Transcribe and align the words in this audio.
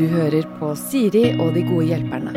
Du 0.00 0.06
hører 0.08 0.46
på 0.56 0.72
Siri 0.80 1.26
og 1.36 1.52
de 1.52 1.60
gode 1.66 1.90
hjelperne. 1.90 2.32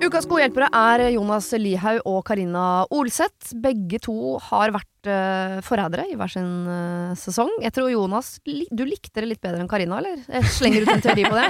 Ukas 0.00 0.24
gode 0.24 0.42
hjelpere 0.42 0.70
er 0.74 1.02
Jonas 1.12 1.50
Lihaug 1.60 2.00
og 2.08 2.22
Karina 2.26 2.62
Olseth. 2.90 3.52
Begge 3.62 4.00
to 4.02 4.38
har 4.46 4.72
vært 4.72 5.10
uh, 5.12 5.58
forrædere 5.62 6.08
i 6.08 6.16
hver 6.16 6.32
sin 6.32 6.48
uh, 6.64 7.12
sesong. 7.20 7.52
Jeg 7.60 7.76
tror 7.76 7.92
Jonas, 7.92 8.32
li 8.48 8.64
du 8.72 8.82
likte 8.88 9.20
det 9.20 9.28
litt 9.34 9.42
bedre 9.44 9.60
enn 9.60 9.70
Karina, 9.70 10.00
eller? 10.00 10.24
Jeg 10.24 10.50
slenger 10.56 10.88
ut 10.88 10.94
en 10.96 11.04
teori 11.04 11.28
på 11.28 11.36
det. 11.36 11.46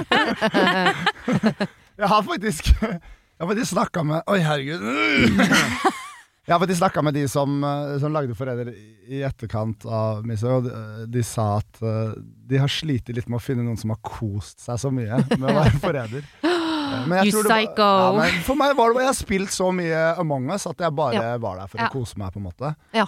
jeg 2.03 2.11
har 2.11 2.27
faktisk 2.27 2.73
Jeg 2.75 3.41
har 3.41 3.49
faktisk 3.55 3.71
snakka 3.71 4.05
med 4.11 4.29
Oi, 4.29 4.39
herregud. 4.45 5.97
Jeg 6.47 6.55
har 6.55 6.61
faktisk 6.63 6.79
snakka 6.79 7.01
med 7.05 7.13
de 7.13 7.27
som, 7.29 7.63
eh, 7.63 7.99
som 8.01 8.13
lagde 8.13 8.35
Forræder 8.35 8.71
i 8.73 9.21
etterkant 9.21 9.85
av 9.85 10.23
Misse, 10.25 10.49
og 10.49 10.65
de, 10.65 11.05
de, 11.13 11.21
sa 11.25 11.59
at 11.59 11.81
uh, 11.85 12.15
de 12.17 12.57
har 12.57 12.71
slitt 12.71 13.11
litt 13.13 13.27
med 13.29 13.37
å 13.37 13.43
finne 13.43 13.61
noen 13.65 13.77
som 13.77 13.93
har 13.93 13.99
kost 14.01 14.63
seg 14.63 14.79
så 14.81 14.89
mye 14.93 15.21
med 15.35 15.45
å 15.45 15.53
være 15.59 15.81
forræder. 15.83 16.25
you 17.27 17.43
psycho! 17.45 17.89
Var, 18.17 18.25
ja, 18.25 18.41
for 18.47 18.57
meg 18.59 18.73
var 18.75 18.91
det 18.91 19.05
Jeg 19.05 19.11
har 19.11 19.15
spilt 19.15 19.53
så 19.55 19.69
mye 19.71 19.99
Among 20.19 20.49
us 20.51 20.65
at 20.67 20.81
jeg 20.83 20.91
bare 20.97 21.21
ja. 21.21 21.37
var 21.39 21.61
der 21.61 21.69
for 21.71 21.79
ja. 21.79 21.87
å 21.87 21.93
kose 21.93 22.17
meg, 22.19 22.33
på 22.33 22.41
en 22.41 22.47
måte. 22.49 22.73
Ja. 22.97 23.05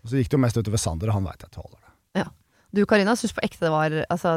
Og 0.00 0.10
så 0.10 0.18
gikk 0.18 0.32
det 0.32 0.38
jo 0.38 0.42
mest 0.46 0.58
utover 0.58 0.80
Sander, 0.80 1.12
og 1.12 1.20
han 1.20 1.28
veit 1.28 1.44
jeg 1.44 1.52
tåler 1.54 1.76
det. 1.76 1.92
Ja. 2.22 2.26
Du 2.72 2.84
Karina, 2.88 3.16
syns 3.18 3.36
på 3.36 3.44
ekte 3.44 3.66
det 3.66 3.74
var 3.74 3.94
altså, 4.08 4.34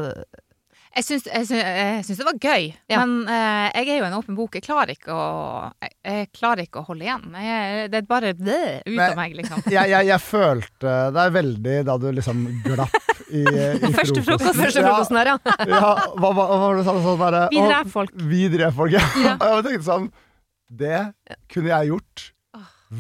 jeg 0.94 1.06
syns, 1.08 1.26
jeg, 1.26 1.48
syns, 1.50 1.62
jeg 1.64 2.02
syns, 2.06 2.20
det 2.20 2.26
var 2.28 2.36
gøy, 2.38 2.68
ja. 2.92 3.02
men 3.02 3.14
uh, 3.26 3.70
jeg 3.74 3.90
er 3.90 3.98
jo 3.98 4.06
en 4.06 4.16
åpen 4.20 4.38
bok. 4.38 4.58
Jeg 4.60 4.66
klarer 4.68 4.94
ikke 4.94 5.16
å, 5.16 5.24
jeg, 5.82 5.94
jeg 6.06 6.28
klarer 6.38 6.68
ikke 6.68 6.84
å 6.84 6.88
holde 6.90 7.08
igjen. 7.08 7.24
Jeg, 7.42 7.88
det 7.94 8.00
er 8.00 8.10
bare 8.10 8.34
det 8.38 8.60
ut 8.86 9.00
av 9.02 9.16
meg, 9.18 9.34
liksom. 9.40 9.64
jeg, 9.74 10.20
følte 10.24 10.94
deg 11.16 11.34
veldig 11.40 11.80
da 11.90 11.98
du 12.02 12.08
liksom 12.14 12.46
glapp 12.68 13.00
i, 13.34 13.42
i 13.42 13.94
Første 13.98 14.22
frokost. 14.22 14.60
Første 14.60 14.86
frokosten 14.86 15.20
her, 15.22 15.34
ja. 15.34 15.56
ja 15.74 15.82
hva, 15.82 16.30
hva, 16.30 16.46
hva 16.46 16.60
var 16.68 16.78
det 16.78 16.86
sånn, 16.86 17.02
sånn 17.08 17.26
der, 17.26 17.40
Vi 17.56 17.66
drev 17.66 17.92
folk. 17.98 18.14
Vi 18.30 18.46
drev 18.54 18.78
folk, 18.78 18.94
ja. 18.94 19.04
ja. 19.24 19.36
Og 19.40 19.58
jeg 19.58 19.68
tenkte 19.72 19.88
sånn 19.90 20.08
Det 20.84 21.02
kunne 21.52 21.74
jeg 21.74 21.94
gjort 21.94 22.30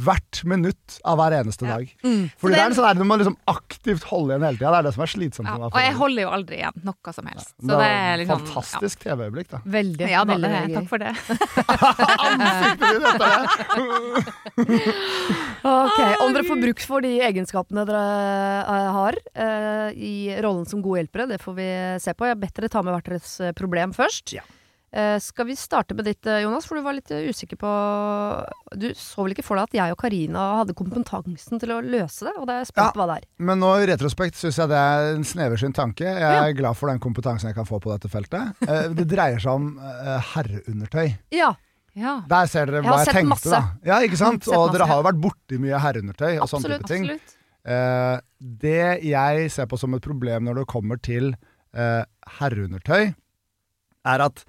hvert 0.05 0.41
minutt 0.49 0.97
av 1.07 1.19
hver 1.19 1.35
eneste 1.39 1.67
dag. 1.67 1.85
Mm. 2.03 2.29
Fordi 2.41 2.53
det, 2.53 2.59
det, 2.59 2.63
er 2.63 2.75
sånn 2.77 2.87
der, 2.87 2.99
Du 2.99 3.05
må 3.07 3.17
liksom 3.21 3.37
aktivt 3.51 4.03
holde 4.09 4.33
igjen 4.33 4.45
hele 4.47 4.57
tida. 4.59 4.71
Det 4.73 4.79
er 4.79 4.87
det 4.87 4.93
som 4.95 5.03
er 5.05 5.11
slitsomt. 5.13 5.49
Ja, 5.51 5.69
og 5.69 5.79
jeg 5.81 5.93
holder 5.99 6.21
jo 6.25 6.29
aldri 6.37 6.55
igjen 6.61 6.77
noe 6.87 7.13
som 7.17 7.25
helst. 7.31 7.53
Ja, 7.59 7.67
det, 7.73 7.89
er 7.89 8.13
liksom, 8.23 8.43
fantastisk 8.47 9.03
TV-øyeblikk, 9.05 9.49
da. 9.53 9.59
Veldig. 9.77 10.07
Ja, 10.09 10.21
veldig, 10.29 10.51
veldig 10.57 10.75
takk 10.79 10.89
for 10.91 10.99
det. 11.03 11.13
ok, 15.73 15.99
Om 16.23 16.33
dere 16.33 16.45
får 16.47 16.59
bruk 16.63 16.79
for 16.87 17.05
de 17.05 17.13
egenskapene 17.27 17.85
dere 17.89 18.03
uh, 18.67 18.89
har 18.97 19.13
uh, 19.37 19.89
i 19.93 20.33
rollen 20.43 20.65
som 20.69 20.81
gode 20.83 21.03
hjelpere, 21.03 21.29
det 21.33 21.39
får 21.43 21.53
vi 21.57 21.69
se 22.03 22.13
på. 22.15 22.27
Jeg 22.27 22.35
har 22.35 22.41
bedt 22.41 22.57
dere 22.59 22.71
ta 22.73 22.83
med 22.83 22.93
hvert 22.95 23.09
deres 23.09 23.33
eh, 23.43 23.55
problem 23.57 23.93
først. 23.95 24.35
Ja. 24.35 24.43
Uh, 24.93 25.17
skal 25.17 25.47
vi 25.49 25.55
starte 25.57 25.95
med 25.97 26.05
ditt, 26.05 26.21
eh, 26.29 26.43
Jonas? 26.43 26.67
For 26.69 26.77
du 26.77 26.83
var 26.85 26.93
litt 26.93 27.09
uh, 27.09 27.17
usikker 27.25 27.57
på 27.57 27.69
Du 28.77 28.91
så 28.93 29.23
vel 29.25 29.33
ikke 29.33 29.45
for 29.47 29.57
deg 29.57 29.71
at 29.71 29.77
jeg 29.79 29.95
og 29.95 29.97
Karina 29.97 30.43
hadde 30.59 30.75
kompetansen 30.77 31.61
til 31.61 31.73
å 31.73 31.79
løse 31.81 32.27
det? 32.27 32.35
Og 32.37 32.45
det 32.45 32.59
er 32.59 32.69
spent 32.69 32.91
ja, 32.91 32.93
hva 32.99 33.07
det 33.09 33.15
er. 33.23 33.27
Men 33.49 33.61
nå 33.63 33.71
i 33.81 33.87
retrospekt 33.89 34.37
syns 34.37 34.61
jeg 34.61 34.69
det 34.69 34.77
er 34.77 35.09
en 35.15 35.25
sneversynt 35.25 35.79
tanke. 35.79 36.05
Jeg 36.05 36.21
er 36.21 36.51
ja. 36.51 36.57
glad 36.59 36.77
for 36.77 36.93
den 36.93 37.01
kompetansen 37.01 37.49
jeg 37.49 37.57
kan 37.57 37.69
få 37.69 37.81
på 37.81 37.89
dette 37.89 38.11
feltet. 38.13 38.61
Det 38.93 39.07
dreier 39.09 39.41
seg 39.41 39.57
om 39.57 39.71
herreundertøy. 40.33 41.17
Ja. 41.33 41.55
Ja. 41.97 42.19
Der 42.29 42.49
ser 42.49 42.69
dere 42.69 42.81
hva 42.85 42.99
jeg, 43.01 43.09
jeg 43.09 43.17
tenkte, 43.19 43.33
masse. 43.35 43.49
da. 43.53 43.89
Ja, 43.89 43.99
ikke 44.05 44.17
sant? 44.17 44.45
Og 44.49 44.55
masse, 44.55 44.77
dere 44.77 44.89
har 44.89 45.01
jo 45.01 45.07
vært 45.09 45.21
borti 45.25 45.59
mye 45.61 45.81
herreundertøy 45.81 46.31
og 46.31 46.45
absolutt, 46.45 46.63
sånne 46.63 46.79
type 46.79 46.93
ting. 46.93 47.09
Uh, 47.63 48.17
det 48.37 49.05
jeg 49.07 49.51
ser 49.53 49.69
på 49.71 49.79
som 49.79 49.93
et 49.95 50.03
problem 50.03 50.49
når 50.49 50.61
det 50.61 50.69
kommer 50.69 50.99
til 51.01 51.33
uh, 51.77 52.01
herreundertøy, 52.39 53.13
er 54.03 54.25
at 54.25 54.43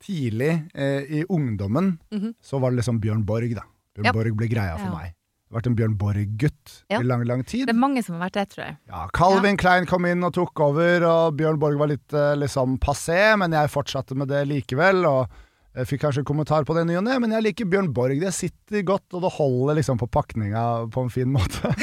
tidlig 0.00 0.52
eh, 0.74 1.06
i 1.20 1.24
ungdommen 1.28 1.98
mm 2.10 2.20
-hmm. 2.20 2.34
så 2.40 2.58
var 2.58 2.70
det 2.70 2.76
liksom 2.76 3.00
Bjørn 3.00 3.24
Borg, 3.24 3.54
da. 3.54 3.64
Bjørn 3.94 4.06
yep. 4.06 4.14
Borg 4.14 4.36
ble 4.36 4.48
greia 4.48 4.76
for 4.76 4.86
ja. 4.86 4.94
meg. 4.94 5.14
Jeg 5.50 5.56
har 5.56 5.58
vært 5.58 5.66
en 5.66 5.76
Bjørn 5.76 5.98
Borg-gutt 5.98 6.84
ja. 6.88 7.00
i 7.00 7.02
lang, 7.02 7.24
lang 7.26 7.44
tid. 7.44 7.66
Det 7.66 7.74
er 7.74 7.80
mange 7.80 8.02
som 8.02 8.14
har 8.14 8.28
vært 8.28 8.34
det, 8.34 8.48
tror 8.52 8.64
jeg. 8.64 8.76
Ja, 8.86 9.08
Calvin 9.12 9.56
Klein 9.56 9.86
kom 9.86 10.06
inn 10.06 10.22
og 10.22 10.32
tok 10.32 10.60
over, 10.60 11.02
og 11.02 11.34
Bjørn 11.34 11.58
Borg 11.58 11.78
var 11.78 11.90
litt 11.90 12.12
eh, 12.12 12.36
liksom 12.38 12.78
passé, 12.78 13.36
men 13.36 13.52
jeg 13.52 13.70
fortsatte 13.70 14.14
med 14.14 14.28
det 14.28 14.44
likevel. 14.46 15.04
og 15.04 15.26
jeg 15.74 15.86
fikk 15.86 16.00
kanskje 16.02 16.22
en 16.24 16.26
kommentar 16.26 16.64
på 16.66 16.74
det 16.74 16.86
ny 16.86 16.96
og 16.98 17.04
ne, 17.06 17.18
men 17.22 17.30
jeg 17.30 17.42
liker 17.42 17.68
Bjørn 17.70 17.92
Borg. 17.94 18.20
Det 18.22 18.32
sitter 18.34 18.82
godt, 18.86 19.06
og 19.14 19.22
det 19.22 19.34
holder 19.36 19.78
liksom 19.78 19.98
på 19.98 20.06
pakninga 20.10 20.86
på 20.90 21.02
en 21.02 21.10
fin 21.10 21.30
måte. 21.30 21.74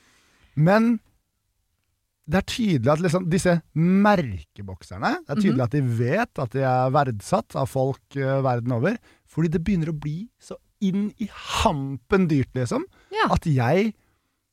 men 0.68 0.98
det 2.22 2.38
er 2.38 2.46
tydelig 2.46 2.90
at 2.92 3.00
liksom, 3.02 3.24
disse 3.30 3.56
merkebokserne 3.74 5.16
Det 5.24 5.34
er 5.34 5.40
tydelig 5.40 5.56
mm 5.56 5.60
-hmm. 5.60 5.64
at 5.64 5.72
de 5.72 5.82
vet 5.98 6.38
at 6.38 6.52
de 6.52 6.60
er 6.62 6.92
verdsatt 6.94 7.56
av 7.56 7.66
folk 7.66 8.16
uh, 8.16 8.44
verden 8.44 8.72
over. 8.72 8.96
Fordi 9.26 9.48
det 9.48 9.64
begynner 9.64 9.90
å 9.90 9.98
bli 9.98 10.28
så 10.40 10.56
inn 10.80 11.12
i 11.18 11.28
hampen 11.30 12.28
dyrt, 12.28 12.54
liksom. 12.54 12.84
Ja. 13.10 13.32
At 13.32 13.46
jeg 13.46 13.94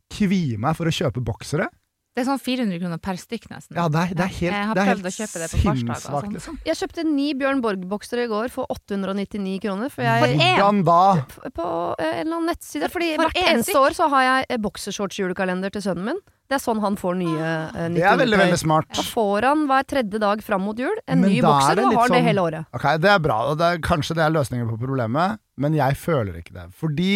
kvier 0.09 0.57
meg 0.57 0.75
for 0.75 0.85
å 0.85 0.93
kjøpe 0.93 1.21
boksere. 1.21 1.69
Det 2.19 2.25
er 2.25 2.27
sånn 2.27 2.41
400 2.43 2.79
kroner 2.81 2.99
per 2.99 3.15
stykk, 3.15 3.45
nesten. 3.47 3.77
Ja, 3.79 3.85
det 3.87 3.99
er, 4.01 4.09
det 4.11 4.23
er 4.25 4.31
helt, 4.33 4.55
jeg 4.57 4.67
har 4.67 4.79
prøvd 4.79 5.05
å 5.07 5.11
kjøpe 5.15 5.39
det 5.39 5.45
på 5.53 5.59
farsdag, 5.63 6.01
sånn. 6.03 6.33
liksom. 6.35 6.57
Jeg 6.67 6.79
kjøpte 6.81 7.05
ni 7.07 7.27
Bjørn 7.39 7.61
Borg-boksere 7.63 8.25
i 8.25 8.31
går 8.31 8.51
for 8.51 8.67
899 8.75 9.53
kroner. 9.63 9.93
For 9.93 10.03
jeg, 10.03 10.35
Hvordan 10.35 10.81
da? 10.83 10.97
På 11.55 11.69
en 11.95 12.11
eller 12.11 12.35
annen 12.35 12.51
nettside. 12.51 12.89
Fordi 12.91 13.13
hvert 13.21 13.39
eneste 13.39 13.77
år 13.79 13.95
så 13.95 14.09
har 14.11 14.27
jeg 14.27 14.59
boksershorts-julekalender 14.67 15.71
til 15.71 15.85
sønnen 15.87 16.11
min. 16.11 16.19
Det 16.49 16.57
er 16.57 16.63
sånn 16.65 16.79
han 16.81 16.95
får 16.97 17.13
nye 17.19 17.49
uh, 17.69 17.87
Det 17.93 18.03
er 18.03 18.19
veldig, 18.19 18.39
veldig 18.41 18.59
smart. 18.59 18.91
Da 18.97 19.03
får 19.05 19.45
han 19.45 19.67
hver 19.69 19.83
tredje 19.87 20.19
dag 20.19 20.43
fram 20.43 20.63
mot 20.65 20.79
jul 20.81 20.95
en 21.05 21.21
men 21.21 21.29
ny 21.29 21.43
bokser, 21.45 21.79
og 21.85 21.93
har 21.93 22.09
sånn, 22.09 22.17
det 22.17 22.23
hele 22.25 22.45
året. 22.49 22.71
Ok, 22.73 22.87
Det 22.99 23.11
er 23.13 23.19
bra, 23.21 23.37
og 23.51 23.59
det 23.61 23.67
er, 23.71 23.83
kanskje 23.85 24.17
det 24.17 24.25
er 24.25 24.33
løsningen 24.33 24.67
på 24.73 24.79
problemet, 24.81 25.39
men 25.61 25.77
jeg 25.77 25.95
føler 26.01 26.41
ikke 26.41 26.57
det. 26.57 26.65
Fordi 26.75 27.13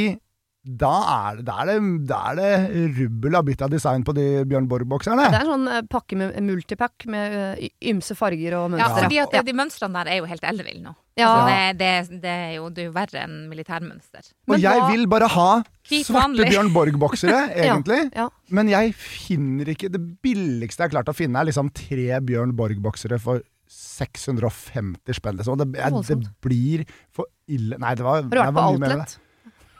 da 0.63 0.91
er, 1.03 1.40
det, 1.41 1.44
da, 1.44 1.56
er 1.59 1.68
det, 1.68 1.78
da 2.07 2.18
er 2.31 2.38
det 2.40 2.84
rubbel 2.96 3.35
av 3.35 3.44
bitt 3.44 3.62
av 3.66 3.72
design 3.74 4.06
på 4.07 4.13
de 4.16 4.25
Bjørn 4.47 4.69
Borg-bokserne. 4.72 5.25
Det 5.28 5.40
er 5.41 5.44
en 5.44 5.51
sånn 5.51 5.66
uh, 5.68 5.79
pakke 5.91 6.16
med 6.16 6.38
multipack 6.47 7.03
med 7.12 7.35
uh, 7.59 7.66
ymse 7.91 8.16
farger 8.16 8.56
og 8.62 8.69
mønstre. 8.72 8.88
Ja, 8.88 9.01
fordi 9.03 9.19
at 9.25 9.35
ja. 9.35 9.41
de 9.44 9.56
mønstrene 9.59 10.00
der 10.00 10.13
er 10.13 10.22
jo 10.22 10.29
helt 10.29 10.46
elleville 10.47 10.79
nå. 10.85 10.94
Ja. 11.19 11.28
Altså, 11.28 11.50
det, 11.50 11.57
det, 11.81 12.22
det, 12.24 12.35
er 12.46 12.53
jo, 12.56 12.69
det, 12.72 12.85
er 12.85 12.88
jo, 12.88 12.94
verre 12.96 13.25
enn 13.25 13.35
militærmønster. 13.51 14.29
Og 14.47 14.56
jeg 14.56 14.85
da, 14.85 14.88
vil 14.94 15.03
bare 15.12 15.28
ha 15.35 15.50
svarte 15.84 16.47
Bjørn 16.47 16.72
Borg-boksere, 16.74 17.41
egentlig. 17.66 18.00
ja, 18.16 18.30
men 18.56 18.72
jeg 18.72 18.95
finner 18.97 19.74
ikke 19.75 19.91
Det 19.91 20.01
billigste 20.24 20.80
jeg 20.80 20.88
har 20.88 20.95
klart 20.95 21.12
å 21.12 21.18
finne, 21.18 21.44
er 21.44 21.51
liksom 21.51 21.74
tre 21.75 22.07
Bjørn 22.24 22.56
Borg-boksere 22.56 23.19
for 23.19 23.44
650 23.74 25.19
spenn. 25.19 25.38
Liksom. 25.44 25.59
Det, 25.59 25.69
det, 26.07 26.19
blir 26.44 26.88
for 27.12 27.28
ille 27.51 27.75
Nei, 27.81 27.94
det 28.00 28.06
var, 28.06 28.24
Har 28.24 28.31
du 28.31 28.40
vært 28.40 28.56
på 28.56 28.66
Outlet? 28.72 29.19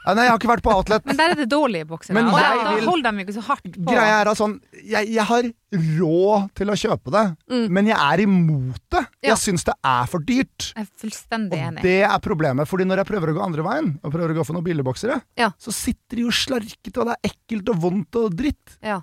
Nei, 0.04 0.26
jeg 0.26 0.34
har 0.34 0.40
ikke 0.40 0.50
vært 0.50 0.64
på 0.66 0.72
Outlet. 0.74 1.06
Men 1.08 1.20
der 1.20 1.34
er 1.34 1.40
det 1.40 1.46
dårlige 1.52 1.88
boksere. 1.88 2.16
Men 2.18 2.28
og 2.32 2.36
da, 2.36 2.74
vil, 2.76 2.88
holder 2.90 3.16
de 3.16 3.24
ikke 3.24 3.36
så 3.38 3.44
hardt 3.46 3.70
på. 3.70 3.86
Greia 3.88 4.18
er 4.20 4.32
at 4.34 4.40
sånn, 4.40 4.58
jeg, 4.82 5.08
jeg, 5.14 5.26
har 5.30 5.48
råd 5.74 6.50
til 6.60 6.74
å 6.74 6.76
kjøpe 6.84 7.14
det, 7.16 7.24
mm. 7.54 7.64
men 7.78 7.90
jeg 7.90 8.00
er 8.00 8.24
imot 8.26 8.82
det. 8.94 9.04
Ja. 9.24 9.30
Jeg 9.32 9.40
syns 9.46 9.66
det 9.70 9.78
er 9.94 10.12
for 10.12 10.28
dyrt. 10.28 10.68
Jeg 10.74 10.84
er 10.84 10.92
fullstendig 11.06 11.62
enig. 11.62 11.80
Og 11.80 11.88
det 11.88 11.98
er 12.10 12.20
problemet. 12.28 12.70
Fordi 12.70 12.90
når 12.90 13.04
jeg 13.04 13.12
prøver 13.14 13.32
å 13.32 13.38
gå 13.40 13.48
andre 13.48 13.66
veien, 13.70 13.90
og 14.04 14.16
prøver 14.18 14.36
å 14.36 14.38
gå 14.42 14.48
for 14.50 14.58
noen 14.58 14.68
billigboksere, 14.68 15.22
ja. 15.40 15.50
så 15.56 15.76
sitter 15.76 16.20
de 16.20 16.28
jo 16.28 16.36
slarkete, 16.36 16.96
og 17.00 17.10
det 17.10 17.18
er 17.18 17.32
ekkelt 17.32 17.74
og 17.74 17.84
vondt 17.88 18.20
og 18.20 18.38
dritt. 18.44 18.78
Ja. 18.84 19.00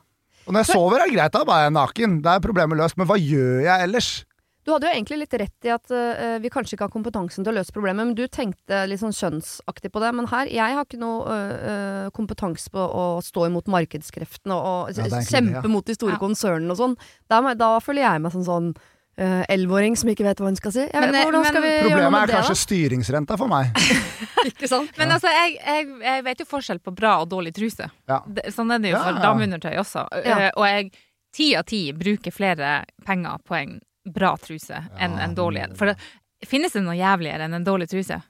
Og 0.47 0.53
når 0.53 0.65
jeg 0.65 0.75
sover, 0.75 0.99
er 0.99 1.09
det 1.09 1.17
greit, 1.17 1.33
da 1.33 1.47
bare 1.47 1.65
jeg 1.65 1.71
er 1.71 1.77
naken. 1.77 2.21
Da 2.25 2.37
er 2.37 2.45
problemet 2.45 2.81
løst. 2.81 2.97
Men 3.01 3.09
hva 3.09 3.17
gjør 3.21 3.65
jeg 3.65 3.89
ellers? 3.89 4.11
Du 4.71 4.77
hadde 4.77 4.87
jo 4.87 4.95
egentlig 4.95 5.17
litt 5.25 5.33
rett 5.35 5.67
i 5.67 5.71
at 5.75 5.91
uh, 5.91 6.37
vi 6.39 6.51
kanskje 6.53 6.77
ikke 6.77 6.87
har 6.87 6.93
kompetansen 6.95 7.43
til 7.43 7.51
å 7.51 7.57
løse 7.57 7.75
problemet, 7.75 8.07
men 8.07 8.15
du 8.15 8.23
tenkte 8.31 8.85
litt 8.87 9.01
sånn 9.03 9.15
skjønnsaktig 9.17 9.91
på 9.91 9.99
det. 9.99 10.13
Men 10.15 10.29
her, 10.31 10.47
jeg 10.47 10.77
har 10.79 10.87
ikke 10.87 11.01
noe 11.01 11.27
uh, 11.27 12.07
kompetanse 12.15 12.71
på 12.71 12.79
å 12.79 13.09
stå 13.27 13.49
imot 13.49 13.67
markedskreftene 13.75 14.55
og, 14.55 14.93
og 14.93 15.11
ja, 15.11 15.25
kjempe 15.27 15.59
det, 15.59 15.67
ja. 15.67 15.73
mot 15.75 15.91
de 15.91 15.99
store 15.99 16.15
ja. 16.15 16.21
konsernene 16.23 16.71
og 16.71 16.79
sånn. 16.79 16.95
Da, 17.27 17.43
da, 17.59 17.73
føler 17.83 18.07
jeg 18.07 18.23
meg 18.23 18.37
som 18.37 18.47
sånn 18.47 18.71
elleveåring 19.19 19.99
uh, 19.99 20.01
som 20.05 20.15
ikke 20.15 20.29
vet 20.29 20.39
hva 20.39 20.53
hun 20.53 20.63
skal 20.63 20.77
si. 20.79 20.87
Men, 20.95 21.11
vet, 21.19 21.35
men, 21.35 21.51
problemet 21.51 22.23
er 22.23 22.37
kanskje 22.37 22.55
da? 22.55 22.63
styringsrenta 22.63 23.43
for 23.43 23.51
meg. 23.51 23.75
ikke 24.53 24.71
sant? 24.71 24.95
Men 25.03 25.19
altså, 25.19 25.35
jeg, 25.35 25.59
jeg, 25.59 25.91
jeg, 26.07 26.27
vet 26.31 26.47
jo 26.47 26.51
forskjell 26.55 26.79
på 26.79 26.95
bra 26.95 27.19
og 27.25 27.33
dårlig 27.35 27.57
truse. 27.59 27.91
Det, 28.07 28.55
sånn 28.55 28.71
er 28.71 28.87
det 28.87 28.95
jo 28.95 29.03
for 29.03 29.19
dameundertøy 29.19 29.75
også. 29.83 30.07
og 30.15 30.67
jeg 30.71 30.93
ti 31.35 31.53
av 31.59 31.67
ti 31.67 31.89
bruker 31.95 32.35
flere 32.35 32.85
penger 33.07 33.43
på 33.43 33.59
en 33.59 33.81
bra 34.09 34.35
truse 34.41 34.83
enn 34.99 35.19
en 35.21 35.37
dårlig 35.37 35.67
en. 35.67 35.79
For 35.79 35.91
det, 35.91 35.97
finnes 36.49 36.75
det 36.77 36.85
noe 36.85 36.99
jævligere 36.99 37.47
enn 37.47 37.61
en 37.61 37.67
dårlig 37.67 37.91
truse? 37.91 38.21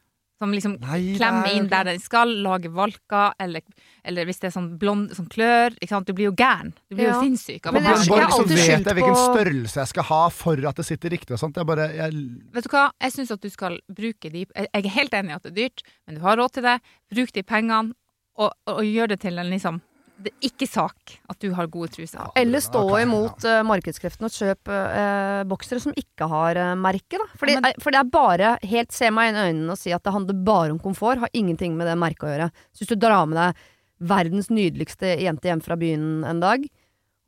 Som 0.41 0.55
liksom 0.57 0.79
Nei, 0.81 1.19
klemmer 1.19 1.53
inn 1.53 1.67
der 1.69 1.85
den 1.85 1.99
skal, 2.01 2.31
lage 2.41 2.71
valker, 2.73 3.35
eller, 3.45 3.61
eller 4.09 4.25
hvis 4.25 4.39
det 4.41 4.49
er 4.49 4.55
sånn 4.55 4.71
blond 4.81 5.11
sånn 5.13 5.27
klør. 5.29 5.77
Du 5.77 6.15
blir 6.15 6.31
jo 6.31 6.33
gæren. 6.33 6.71
Du 6.89 6.97
blir 6.97 7.11
ja. 7.11 7.19
jo 7.19 7.27
sinnssyk 7.27 7.69
av 7.69 7.77
å 7.77 7.83
så 8.01 8.47
vet 8.49 8.71
jeg 8.73 8.97
hvilken 8.97 9.19
størrelse 9.21 9.83
jeg 9.83 9.91
skal 9.93 10.09
ha 10.09 10.23
for 10.33 10.65
at 10.71 10.81
det 10.81 10.87
sitter 10.89 11.13
riktig 11.13 11.37
og 11.37 11.43
sånt. 11.43 11.61
Jeg 11.61 11.69
bare 11.69 11.91
jeg... 11.93 12.25
Vet 12.57 12.65
du 12.65 12.73
hva, 12.73 12.87
jeg 13.05 13.17
syns 13.19 13.35
at 13.37 13.45
du 13.45 13.53
skal 13.53 13.77
bruke 13.93 14.33
de 14.33 14.47
Jeg 14.49 14.73
er 14.73 14.91
helt 14.97 15.19
enig 15.21 15.35
i 15.35 15.37
at 15.37 15.45
det 15.45 15.53
er 15.53 15.59
dyrt, 15.59 15.85
men 16.09 16.17
du 16.17 16.25
har 16.25 16.41
råd 16.41 16.57
til 16.57 16.69
det. 16.71 16.79
Bruk 17.13 17.37
de 17.37 17.45
pengene, 17.45 17.93
og, 18.41 18.55
og, 18.65 18.79
og 18.79 18.89
gjør 18.89 19.13
det 19.13 19.21
til 19.27 19.37
en 19.45 19.53
liksom 19.53 19.85
det 20.21 20.33
er 20.33 20.49
ikke 20.51 20.69
sak 20.69 21.15
at 21.31 21.39
du 21.43 21.51
har 21.57 21.69
gode 21.73 21.91
truser. 21.95 22.31
Eller 22.39 22.63
stå 22.63 22.85
imot 23.01 23.45
uh, 23.49 23.61
markedskreftene 23.67 24.29
og 24.29 24.35
kjøp 24.35 24.71
uh, 24.71 25.41
boksere 25.49 25.83
som 25.83 25.97
ikke 25.99 26.29
har 26.31 26.61
uh, 26.61 26.73
merke, 26.79 27.21
da. 27.21 27.27
Fordi, 27.41 27.57
ja, 27.57 27.65
men, 27.65 27.81
for 27.83 27.95
det 27.95 28.03
er 28.03 28.13
bare 28.13 28.55
helt 28.71 28.95
Se 28.95 29.09
meg 29.15 29.31
inn 29.31 29.39
i 29.39 29.45
øynene 29.49 29.75
og 29.75 29.81
si 29.81 29.93
at 29.95 30.03
det 30.05 30.13
handler 30.13 30.43
bare 30.45 30.75
om 30.75 30.81
komfort. 30.83 31.23
Har 31.23 31.33
ingenting 31.37 31.77
med 31.79 31.89
det 31.89 31.97
merket 32.01 32.27
å 32.27 32.33
gjøre. 32.33 32.51
Så 32.75 32.85
hvis 32.85 32.93
du 32.93 33.01
drar 33.01 33.29
med 33.31 33.39
deg 33.39 33.65
verdens 34.11 34.49
nydeligste 34.53 35.15
jente 35.21 35.51
hjem 35.51 35.63
fra 35.65 35.77
byen 35.81 36.25
en 36.29 36.41
dag, 36.43 36.65